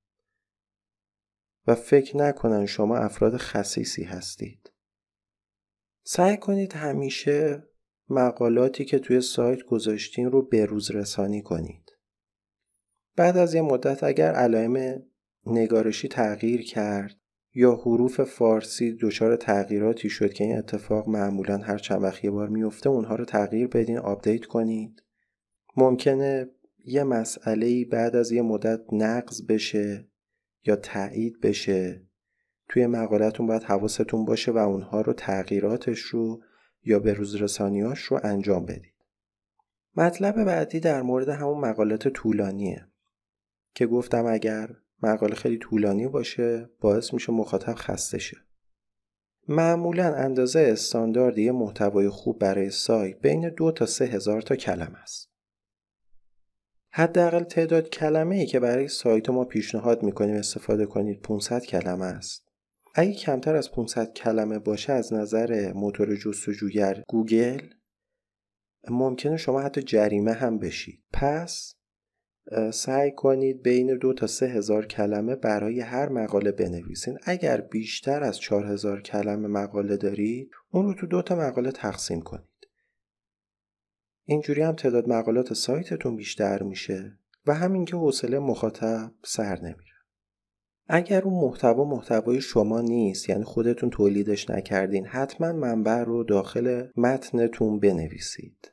و 1.67 1.75
فکر 1.75 2.17
نکنن 2.17 2.67
شما 2.67 2.97
افراد 2.97 3.37
خصیصی 3.37 4.05
هستید. 4.05 4.73
سعی 6.09 6.37
کنید 6.37 6.73
همیشه 6.73 7.63
مقالاتی 8.09 8.85
که 8.85 8.99
توی 8.99 9.21
سایت 9.21 9.63
گذاشتین 9.63 10.31
رو 10.31 10.43
بروز 10.43 10.91
رسانی 10.91 11.43
کنید. 11.43 11.91
بعد 13.17 13.37
از 13.37 13.55
یه 13.55 13.63
مدت 13.63 14.05
اگر 14.05 14.33
علائم 14.33 15.03
نگارشی 15.47 16.09
تغییر 16.09 16.63
کرد 16.63 17.17
یا 17.55 17.75
حروف 17.75 18.21
فارسی 18.21 18.97
دچار 19.03 19.37
تغییراتی 19.37 20.09
شد 20.11 20.33
که 20.33 20.45
این 20.45 20.59
اتفاق 20.59 21.09
معمولا 21.09 21.59
هر 21.59 21.79
چند 21.79 22.03
وقت 22.03 22.25
یه 22.25 22.31
بار 22.31 22.49
میفته 22.49 22.89
اونها 22.89 23.15
رو 23.15 23.25
تغییر 23.25 23.67
بدین 23.69 23.99
آپدیت 23.99 24.45
کنید 24.45 25.03
ممکنه 25.77 26.51
یه 26.85 27.05
مسئله 27.05 27.85
بعد 27.85 28.17
از 28.17 28.33
یه 28.33 28.43
مدت 28.43 28.81
نقض 28.93 29.47
بشه 29.47 30.09
یا 30.67 30.77
تایید 30.77 31.41
بشه 31.41 32.07
توی 32.69 32.87
مقالتون 32.87 33.47
باید 33.47 33.63
حواستون 33.63 34.25
باشه 34.25 34.53
و 34.53 34.59
اونها 34.59 35.01
رو 35.01 35.13
تغییراتش 35.13 36.01
رو 36.01 36.43
یا 36.85 36.99
به 36.99 37.15
روز 37.15 37.35
رو 37.35 38.21
انجام 38.25 38.67
بدید. 38.67 38.95
مطلب 39.97 40.45
بعدی 40.45 40.81
در 40.81 41.03
مورد 41.03 41.29
همون 41.29 41.61
مقالات 41.61 42.09
طولانیه 42.09 42.89
که 43.75 43.87
گفتم 43.87 44.27
اگر 44.27 44.77
مقاله 45.03 45.35
خیلی 45.35 45.59
طولانی 45.59 46.09
باشه 46.09 46.71
باعث 46.81 47.15
میشه 47.15 47.33
مخاطب 47.33 47.75
خسته 47.75 48.19
شه. 48.19 48.37
معمولا 49.49 50.15
اندازه 50.15 50.61
استاندارد 50.61 51.39
یه 51.39 51.53
محتوای 51.53 52.09
خوب 52.09 52.39
برای 52.39 52.71
سایت 52.71 53.21
بین 53.21 53.49
دو 53.49 53.73
تا 53.73 53.87
سه 53.87 54.05
هزار 54.05 54.43
تا 54.43 54.57
کلمه 54.57 54.99
است. 54.99 55.31
حداقل 56.91 57.43
تعداد 57.43 57.89
کلمه 57.89 58.37
ای 58.37 58.47
که 58.47 58.61
برای 58.61 58.89
سایت 58.89 59.31
ما 59.31 59.45
پیشنهاد 59.45 60.03
می‌کنیم 60.03 60.37
استفاده 60.37 60.87
کنید 60.87 61.23
500 61.23 61.63
کلمه 61.63 62.05
است. 62.05 62.46
اگه 62.99 63.13
کمتر 63.13 63.57
از 63.57 63.71
500 63.71 64.13
کلمه 64.13 64.59
باشه 64.59 64.93
از 64.93 65.13
نظر 65.13 65.73
موتور 65.73 66.17
جستجوگر 66.17 67.03
گوگل 67.09 67.61
ممکنه 68.89 69.37
شما 69.37 69.61
حتی 69.61 69.83
جریمه 69.83 70.33
هم 70.33 70.59
بشید. 70.59 71.05
پس 71.13 71.75
سعی 72.73 73.13
کنید 73.13 73.63
بین 73.63 73.99
دو 73.99 74.15
تا 74.15 74.27
سه 74.27 74.47
هزار 74.47 74.87
کلمه 74.87 75.35
برای 75.35 75.81
هر 75.81 76.09
مقاله 76.09 76.53
بنویسین. 76.53 77.19
اگر 77.23 77.61
بیشتر 77.61 78.23
از 78.23 78.39
چهار 78.39 78.67
هزار 78.67 79.03
کلمه 79.03 79.49
مقاله 79.49 79.97
دارید 79.97 80.51
اون 80.71 80.87
رو 80.87 80.95
تو 80.95 81.07
دو 81.07 81.23
تا 81.23 81.37
مقاله 81.37 81.73
تقسیم 81.73 82.21
کنید. 82.21 82.69
اینجوری 84.25 84.63
هم 84.63 84.75
تعداد 84.75 85.09
مقالات 85.09 85.53
سایتتون 85.53 86.17
بیشتر 86.17 86.63
میشه 86.63 87.19
و 87.47 87.55
همین 87.55 87.85
که 87.85 87.97
حوصله 87.97 88.39
مخاطب 88.39 89.13
سر 89.25 89.59
نمیره. 89.61 89.96
اگر 90.89 91.23
اون 91.23 91.35
محتوا 91.35 91.85
محتوای 91.85 92.41
شما 92.41 92.81
نیست 92.81 93.29
یعنی 93.29 93.45
خودتون 93.45 93.91
تولیدش 93.91 94.51
نکردین 94.51 95.07
حتما 95.07 95.53
منبع 95.53 96.05
رو 96.05 96.25
داخل 96.25 96.87
متنتون 96.97 97.81
بنویسید. 97.81 98.73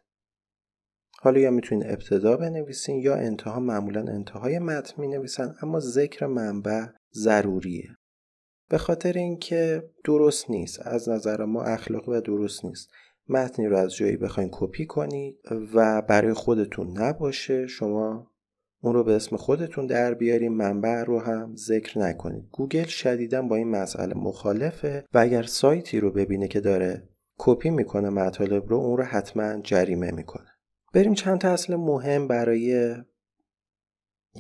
حالا 1.20 1.40
یا 1.40 1.52
می‌تونید 1.52 1.88
ابتدا 1.88 2.38
بنویسین 2.38 3.00
یا 3.00 3.16
انتها 3.16 3.60
معمولا 3.60 4.02
انتهای 4.02 4.60
متن 4.60 5.02
می 5.02 5.08
نویسن 5.08 5.56
اما 5.62 5.80
ذکر 5.80 6.26
منبع 6.26 6.86
ضروریه. 7.14 7.90
به 8.70 8.78
خاطر 8.78 9.14
اینکه 9.14 9.90
درست 10.06 10.50
نیست 10.50 10.88
از 10.88 11.10
نظر 11.10 11.46
ما 11.46 11.64
اخلاقی 11.64 12.12
و 12.12 12.22
درست 12.22 12.66
نیست. 12.66 12.90
متنی 13.30 13.68
رو 13.68 13.78
از 13.78 13.96
جایی 13.96 14.18
بخواین 14.18 14.50
کپی 14.52 14.86
کنید 14.86 15.40
و 15.74 16.02
برای 16.02 16.34
خودتون 16.34 16.98
نباشه 16.98 17.68
شما 17.68 18.33
اون 18.84 18.94
رو 18.94 19.04
به 19.04 19.14
اسم 19.14 19.38
خودتون 19.38 19.86
در 19.88 20.14
بیاریم 20.14 20.54
منبع 20.54 21.04
رو 21.04 21.20
هم 21.20 21.56
ذکر 21.56 22.00
نکنید. 22.00 22.50
گوگل 22.52 22.84
شدیدا 22.84 23.42
با 23.42 23.56
این 23.56 23.68
مسئله 23.68 24.14
مخالفه 24.14 25.06
و 25.14 25.20
اگر 25.20 25.44
سایتی 25.44 26.00
رو 26.00 26.12
ببینه 26.12 26.48
که 26.48 26.60
داره 26.60 27.10
کپی 27.38 27.70
می‌کنه 27.70 28.10
مطالب 28.10 28.70
رو 28.70 28.78
اون 28.78 28.98
رو 28.98 29.04
حتما 29.04 29.62
جریمه 29.62 30.12
می‌کنه. 30.12 30.48
بریم 30.94 31.14
چند 31.14 31.40
تا 31.40 31.50
اصل 31.50 31.76
مهم 31.76 32.28
برای 32.28 32.96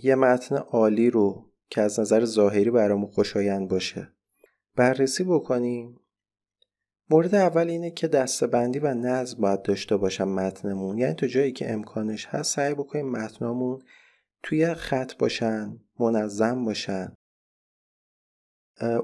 یه 0.03 0.15
متن 0.15 0.55
عالی 0.55 1.09
رو 1.09 1.51
که 1.69 1.81
از 1.81 1.99
نظر 1.99 2.25
ظاهری 2.25 2.71
برامون 2.71 3.11
خوشایند 3.11 3.69
باشه 3.69 4.07
بررسی 4.75 5.23
بکنیم. 5.23 5.99
مورد 7.09 7.35
اول 7.35 7.69
اینه 7.69 7.91
که 7.91 8.07
دستبندی 8.07 8.79
و 8.79 8.93
نظم 8.93 9.41
باید 9.41 9.61
داشته 9.61 9.97
باشم 9.97 10.27
متنمون. 10.27 10.97
یعنی 10.97 11.13
تا 11.13 11.27
جایی 11.27 11.51
که 11.51 11.73
امکانش 11.73 12.25
هست 12.25 12.55
سعی 12.55 12.73
بکنیم 12.73 13.11
متنامون 13.11 13.81
توی 14.43 14.73
خط 14.73 15.17
باشن 15.17 15.79
منظم 15.99 16.65
باشن. 16.65 17.13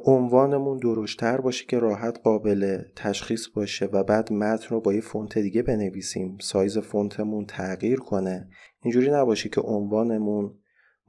عنوانمون 0.06 0.78
درشتر 0.78 1.42
باشه 1.42 1.66
که 1.66 1.80
راحت 1.80 2.20
قابل 2.24 2.84
تشخیص 2.96 3.48
باشه 3.48 3.86
و 3.86 4.04
بعد 4.04 4.34
متن 4.34 4.68
رو 4.70 4.82
با 4.82 4.94
یه 4.94 5.02
فونت 5.02 5.38
دیگه 5.38 5.62
بنویسیم. 5.62 6.38
سایز 6.42 6.78
فونتمون 6.78 7.46
تغییر 7.46 8.00
کنه. 8.00 8.50
اینجوری 8.82 9.12
نباشه 9.12 9.50
که 9.50 9.62
عنوانمون 9.62 10.60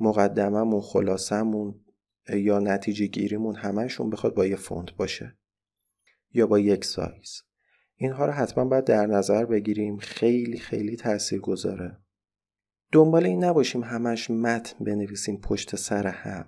مقدممون 0.00 0.80
خلاصمون 0.80 1.84
یا 2.28 2.58
نتیجه 2.58 3.06
گیریمون 3.06 3.56
همه‌شون 3.56 4.10
بخواد 4.10 4.34
با 4.34 4.46
یه 4.46 4.56
فونت 4.56 4.92
باشه. 4.92 5.38
یا 6.32 6.46
با 6.46 6.58
یک 6.58 6.84
سایز. 6.84 7.42
اینها 7.96 8.26
رو 8.26 8.32
حتما 8.32 8.64
باید 8.64 8.84
در 8.84 9.06
نظر 9.06 9.44
بگیریم. 9.44 9.98
خیلی 9.98 10.58
خیلی 10.58 10.96
تأثیر 10.96 11.40
گذاره 11.40 11.99
دنبال 12.92 13.26
این 13.26 13.44
نباشیم 13.44 13.84
همش 13.84 14.30
متن 14.30 14.84
بنویسیم 14.84 15.40
پشت 15.40 15.76
سر 15.76 16.06
هم. 16.06 16.46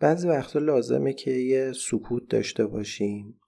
بعضی 0.00 0.28
وقتا 0.28 0.58
لازمه 0.58 1.12
که 1.12 1.30
یه 1.30 1.72
سکوت 1.72 2.28
داشته 2.28 2.66
باشیم 2.66 3.40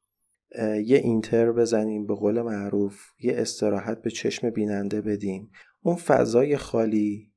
یه 0.85 0.97
اینتر 0.97 1.53
بزنیم 1.53 2.07
به 2.07 2.15
قول 2.15 2.43
معروف 2.43 3.01
یه 3.21 3.33
استراحت 3.37 4.03
به 4.03 4.11
چشم 4.11 4.51
بیننده 4.51 5.01
بدیم. 5.01 5.51
اون 5.83 5.97
فضای 5.97 6.57
خالی 6.57 7.33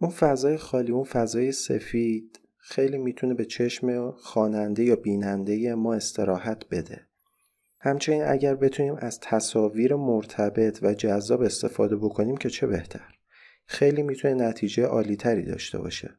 اون 0.00 0.10
فضای 0.10 0.56
خالی 0.56 0.92
اون 0.92 1.04
فضای 1.04 1.52
سفید 1.52 2.40
خیلی 2.56 2.98
می‌تونه 2.98 3.34
به 3.34 3.44
چشم 3.44 4.10
خواننده 4.10 4.84
یا 4.84 4.96
بیننده 4.96 5.74
ما 5.74 5.94
استراحت 5.94 6.68
بده. 6.70 7.06
همچنین 7.80 8.22
اگر 8.22 8.54
بتونیم 8.54 8.94
از 8.98 9.20
تصاویر 9.22 9.94
مرتبط 9.94 10.78
و 10.82 10.94
جذاب 10.94 11.42
استفاده 11.42 11.96
بکنیم 11.96 12.36
که 12.36 12.50
چه 12.50 12.66
بهتر؟ 12.66 13.21
خیلی 13.64 14.02
می‌تونه 14.02 14.34
نتیجه 14.34 14.84
عالیتری 14.84 15.42
داشته 15.42 15.78
باشه. 15.78 16.18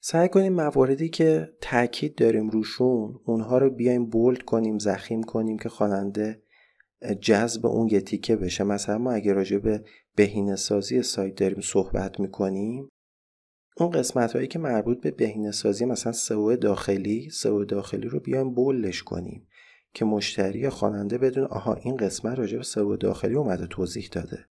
سعی 0.00 0.28
کنیم 0.28 0.52
مواردی 0.52 1.08
که 1.08 1.52
تاکید 1.60 2.14
داریم 2.14 2.50
روشون 2.50 3.20
اونها 3.24 3.58
رو 3.58 3.70
بیایم 3.70 4.06
بولد 4.06 4.42
کنیم 4.42 4.78
زخیم 4.78 5.22
کنیم 5.22 5.58
که 5.58 5.68
خواننده 5.68 6.42
جذب 7.20 7.66
اون 7.66 7.88
یه 7.88 8.00
تیکه 8.00 8.36
بشه. 8.36 8.64
مثلا 8.64 8.98
ما 8.98 9.12
اگه 9.12 9.32
راجع 9.32 9.58
به 9.58 9.84
بهینه 10.16 10.56
سازی 10.56 11.02
سایت 11.02 11.34
داریم 11.34 11.60
صحبت 11.60 12.20
می‌کنیم 12.20 12.88
اون 13.76 13.90
قسمت 13.90 14.32
هایی 14.32 14.46
که 14.46 14.58
مربوط 14.58 15.00
به 15.00 15.10
بهینه 15.10 15.52
سازی 15.52 15.84
مثلا 15.84 16.12
سئو 16.12 16.56
داخلی 16.56 17.30
سئو 17.30 17.64
داخلی 17.64 18.08
رو 18.08 18.20
بیایم 18.20 18.54
بولش 18.54 19.02
کنیم 19.02 19.48
که 19.94 20.04
مشتری 20.04 20.68
خواننده 20.68 21.18
بدون 21.18 21.44
آها 21.44 21.74
این 21.74 21.96
قسمت 21.96 22.38
راجع 22.38 22.56
به 22.56 22.62
سئو 22.62 22.96
داخلی 22.96 23.34
اومده 23.34 23.66
توضیح 23.66 24.08
داده. 24.12 24.46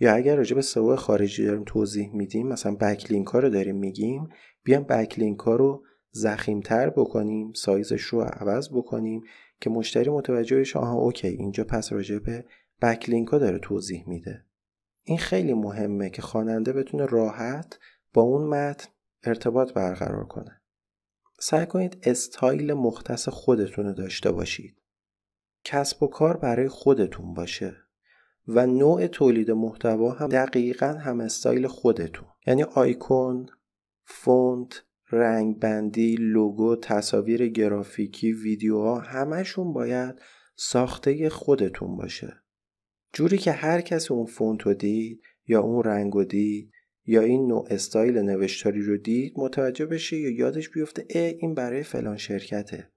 یا 0.00 0.14
اگر 0.14 0.36
راجع 0.36 0.54
به 0.54 0.62
سئو 0.62 0.96
خارجی 0.96 1.46
داریم 1.46 1.64
توضیح 1.66 2.14
میدیم 2.14 2.48
مثلا 2.48 2.74
backlink 2.74 3.26
ها 3.26 3.38
رو 3.38 3.50
داریم 3.50 3.76
میگیم 3.76 4.28
بیام 4.64 4.82
backlink 4.82 5.38
ها 5.38 5.56
رو 5.56 5.84
ضخیم‌تر 6.10 6.90
بکنیم 6.90 7.52
سایزش 7.52 8.02
رو 8.02 8.20
عوض 8.20 8.68
بکنیم 8.68 9.22
که 9.60 9.70
مشتری 9.70 10.10
متوجه 10.10 10.60
بشه 10.60 10.78
آها 10.78 10.94
okay 10.94 11.28
اینجا 11.28 11.64
پس 11.64 11.92
راجع 11.92 12.18
به 12.18 12.44
backlink 12.82 13.28
ها 13.28 13.38
داره 13.38 13.58
توضیح 13.58 14.08
میده. 14.08 14.44
این 15.02 15.18
خیلی 15.18 15.54
مهمه 15.54 16.10
که 16.10 16.22
خواننده 16.22 16.72
بتونه 16.72 17.06
راحت 17.06 17.78
با 18.14 18.22
اون 18.22 18.48
متن 18.48 18.88
ارتباط 19.24 19.72
برقرار 19.72 20.24
کنه. 20.24 20.60
سعی 21.40 21.66
کنید 21.66 21.98
استایل 22.02 22.72
مختص 22.72 23.28
خودتون 23.28 23.94
داشته 23.94 24.32
باشید. 24.32 24.82
کسب 25.64 26.02
و 26.02 26.06
کار 26.06 26.36
برای 26.36 26.68
خودتون 26.68 27.34
باشه. 27.34 27.76
و 28.48 28.66
نوع 28.66 29.06
تولید 29.06 29.50
محتوا 29.50 30.12
هم 30.12 30.28
دقیقا 30.28 30.86
هم 30.86 31.20
استایل 31.20 31.66
خودتون. 31.66 32.28
یعنی 32.46 32.62
آیکون 32.62 33.46
فونت 34.04 34.84
رنگ 35.12 35.58
بندی 35.58 36.16
لوگو 36.16 36.76
تصاویر 36.76 37.48
گرافیکی 37.48 38.32
ویدیوها 38.32 38.98
همشون 38.98 39.72
باید 39.72 40.14
ساخته 40.56 41.28
خودتون 41.28 41.96
باشه. 41.96 42.42
جوری 43.12 43.38
که 43.38 43.52
هر 43.52 43.80
کسی 43.80 44.14
اون 44.14 44.26
فونت 44.26 44.62
رو 44.62 44.74
دید 44.74 45.22
یا 45.46 45.60
اون 45.60 45.82
رنگ 45.84 46.12
رو 46.12 46.24
دید 46.24 46.70
یا 47.04 47.20
این 47.20 47.46
نوع 47.46 47.66
استایل 47.70 48.18
نوشتاری 48.18 48.82
رو 48.82 48.96
دید 48.96 49.32
متوجه 49.36 49.86
بشه 49.86 50.16
یا 50.16 50.30
یادش 50.30 50.68
بیفته 50.68 51.06
ای 51.10 51.20
این 51.20 51.54
برای 51.54 51.82
فلان 51.82 52.16
شرکته. 52.16 52.90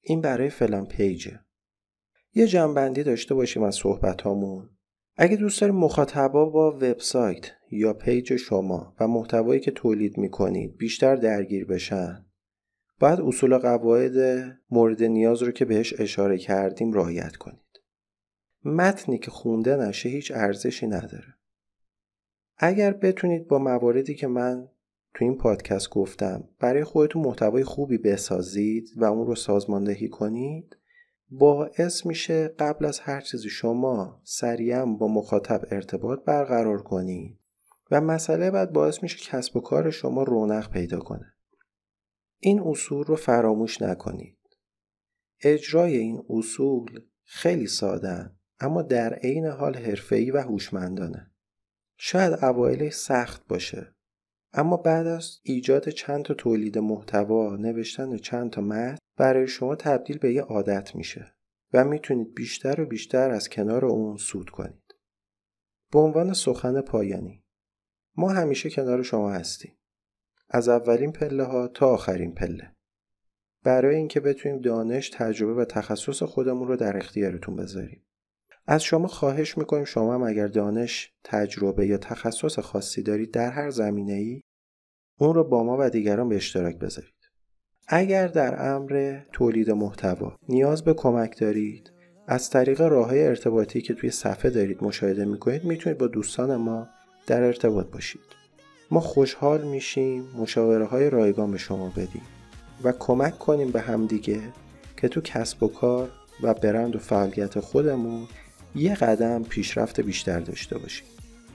این 0.00 0.20
برای 0.20 0.50
فلان 0.50 0.86
پیجه. 0.86 1.40
یه 2.34 2.46
جنبندی 2.46 3.02
داشته 3.02 3.34
باشیم 3.34 3.62
از 3.62 3.74
صحبت 3.74 4.22
هامون 4.22 4.70
اگه 5.20 5.36
دوست 5.36 5.60
دارید 5.60 5.76
مخاطبا 5.76 6.44
با 6.44 6.72
وبسایت 6.72 7.50
یا 7.70 7.92
پیج 7.92 8.36
شما 8.36 8.94
و 9.00 9.08
محتوایی 9.08 9.60
که 9.60 9.70
تولید 9.70 10.18
می‌کنید 10.18 10.76
بیشتر 10.76 11.16
درگیر 11.16 11.64
بشن 11.64 12.24
باید 13.00 13.20
اصول 13.20 13.52
و 13.52 13.58
قواعد 13.58 14.12
مورد 14.70 15.02
نیاز 15.02 15.42
رو 15.42 15.50
که 15.50 15.64
بهش 15.64 16.00
اشاره 16.00 16.38
کردیم 16.38 16.92
رعایت 16.92 17.36
کنید. 17.36 17.80
متنی 18.64 19.18
که 19.18 19.30
خونده 19.30 19.76
نشه 19.76 20.08
هیچ 20.08 20.32
ارزشی 20.34 20.86
نداره. 20.86 21.34
اگر 22.56 22.92
بتونید 22.92 23.48
با 23.48 23.58
مواردی 23.58 24.14
که 24.14 24.26
من 24.26 24.68
تو 25.14 25.24
این 25.24 25.36
پادکست 25.36 25.90
گفتم 25.90 26.48
برای 26.60 26.84
خودتون 26.84 27.22
محتوای 27.22 27.64
خوبی 27.64 27.98
بسازید 27.98 28.88
و 28.96 29.04
اون 29.04 29.26
رو 29.26 29.34
سازماندهی 29.34 30.08
کنید 30.08 30.76
باعث 31.30 32.06
میشه 32.06 32.48
قبل 32.48 32.84
از 32.84 33.00
هر 33.00 33.20
چیزی 33.20 33.48
شما 33.48 34.20
سریعا 34.24 34.86
با 34.86 35.08
مخاطب 35.08 35.62
ارتباط 35.70 36.24
برقرار 36.24 36.82
کنید 36.82 37.38
و 37.90 38.00
مسئله 38.00 38.50
بعد 38.50 38.72
باعث 38.72 39.02
میشه 39.02 39.18
کسب 39.18 39.56
و 39.56 39.60
کار 39.60 39.90
شما 39.90 40.22
رونق 40.22 40.70
پیدا 40.70 40.98
کنه. 40.98 41.34
این 42.38 42.60
اصول 42.60 43.04
رو 43.04 43.16
فراموش 43.16 43.82
نکنید. 43.82 44.38
اجرای 45.40 45.96
این 45.96 46.24
اصول 46.30 47.00
خیلی 47.24 47.66
ساده 47.66 48.30
اما 48.60 48.82
در 48.82 49.14
عین 49.14 49.46
حال 49.46 49.76
حرفه‌ای 49.76 50.30
و 50.30 50.40
هوشمندانه. 50.40 51.30
شاید 51.96 52.44
اوایلش 52.44 52.92
سخت 52.92 53.46
باشه 53.48 53.94
اما 54.52 54.76
بعد 54.76 55.06
از 55.06 55.38
ایجاد 55.42 55.88
چند 55.88 56.24
تا 56.24 56.34
تولید 56.34 56.78
محتوا 56.78 57.56
نوشتن 57.56 58.16
چند 58.16 58.50
تا 58.50 58.60
متن 58.60 58.98
برای 59.18 59.46
شما 59.46 59.76
تبدیل 59.76 60.18
به 60.18 60.32
یه 60.32 60.42
عادت 60.42 60.94
میشه 60.94 61.34
و 61.72 61.84
می‌تونید 61.84 62.34
بیشتر 62.34 62.80
و 62.80 62.86
بیشتر 62.86 63.30
از 63.30 63.48
کنار 63.48 63.84
اون 63.84 64.16
سود 64.16 64.50
کنید. 64.50 64.94
به 65.92 65.98
عنوان 65.98 66.32
سخن 66.32 66.80
پایانی 66.80 67.44
ما 68.16 68.28
همیشه 68.28 68.70
کنار 68.70 69.02
شما 69.02 69.30
هستیم. 69.30 69.78
از 70.48 70.68
اولین 70.68 71.12
پله 71.12 71.44
ها 71.44 71.68
تا 71.68 71.86
آخرین 71.86 72.34
پله. 72.34 72.74
برای 73.64 73.96
اینکه 73.96 74.20
بتونیم 74.20 74.60
دانش 74.60 75.10
تجربه 75.10 75.54
و 75.54 75.64
تخصص 75.64 76.22
خودمون 76.22 76.68
رو 76.68 76.76
در 76.76 76.96
اختیارتون 76.96 77.56
بذاریم. 77.56 78.06
از 78.66 78.82
شما 78.82 79.06
خواهش 79.06 79.58
می‌کنیم 79.58 79.84
شما 79.84 80.14
هم 80.14 80.22
اگر 80.22 80.46
دانش 80.46 81.12
تجربه 81.24 81.86
یا 81.86 81.98
تخصص 81.98 82.58
خاصی 82.58 83.02
دارید 83.02 83.30
در 83.30 83.50
هر 83.50 83.70
زمینه 83.70 84.12
ای 84.12 84.42
اون 85.20 85.34
رو 85.34 85.44
با 85.44 85.64
ما 85.64 85.76
و 85.80 85.90
دیگران 85.90 86.28
به 86.28 86.36
اشتراک 86.36 86.78
بذارید. 86.78 87.17
اگر 87.90 88.26
در 88.26 88.74
امر 88.74 89.18
تولید 89.32 89.70
محتوا 89.70 90.32
نیاز 90.48 90.84
به 90.84 90.94
کمک 90.94 91.40
دارید 91.40 91.90
از 92.26 92.50
طریق 92.50 92.80
راه 92.80 93.08
های 93.08 93.26
ارتباطی 93.26 93.80
که 93.80 93.94
توی 93.94 94.10
صفحه 94.10 94.50
دارید 94.50 94.84
مشاهده 94.84 95.24
می‌کنید 95.24 95.64
می‌تونید 95.64 95.98
با 95.98 96.06
دوستان 96.06 96.56
ما 96.56 96.88
در 97.26 97.42
ارتباط 97.42 97.86
باشید. 97.86 98.20
ما 98.90 99.00
خوشحال 99.00 99.62
میشیم 99.62 100.24
مشاوره 100.38 100.84
های 100.84 101.10
رایگان 101.10 101.50
به 101.50 101.58
شما 101.58 101.88
بدیم 101.96 102.22
و 102.84 102.92
کمک 102.92 103.38
کنیم 103.38 103.70
به 103.70 103.80
همدیگه 103.80 104.40
که 104.96 105.08
تو 105.08 105.20
کسب 105.20 105.62
و 105.62 105.68
کار 105.68 106.10
و 106.42 106.54
برند 106.54 106.96
و 106.96 106.98
فعالیت 106.98 107.60
خودمون 107.60 108.26
یه 108.74 108.94
قدم 108.94 109.42
پیشرفت 109.42 110.00
بیشتر 110.00 110.40
داشته 110.40 110.78
باشیم. 110.78 111.06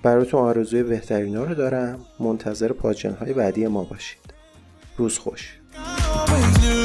براتون 0.04 0.40
آرزوی 0.40 0.84
بهترین 0.84 1.36
رو 1.36 1.56
دارم. 1.56 2.00
منتظر 2.20 2.72
پاجن 2.72 3.14
های 3.14 3.34
بعدی 3.34 3.68
ما 3.68 3.84
باشید. 3.84 4.34
روز 4.98 5.18
خوش. 5.18 5.60
always 6.34 6.64
you 6.64 6.83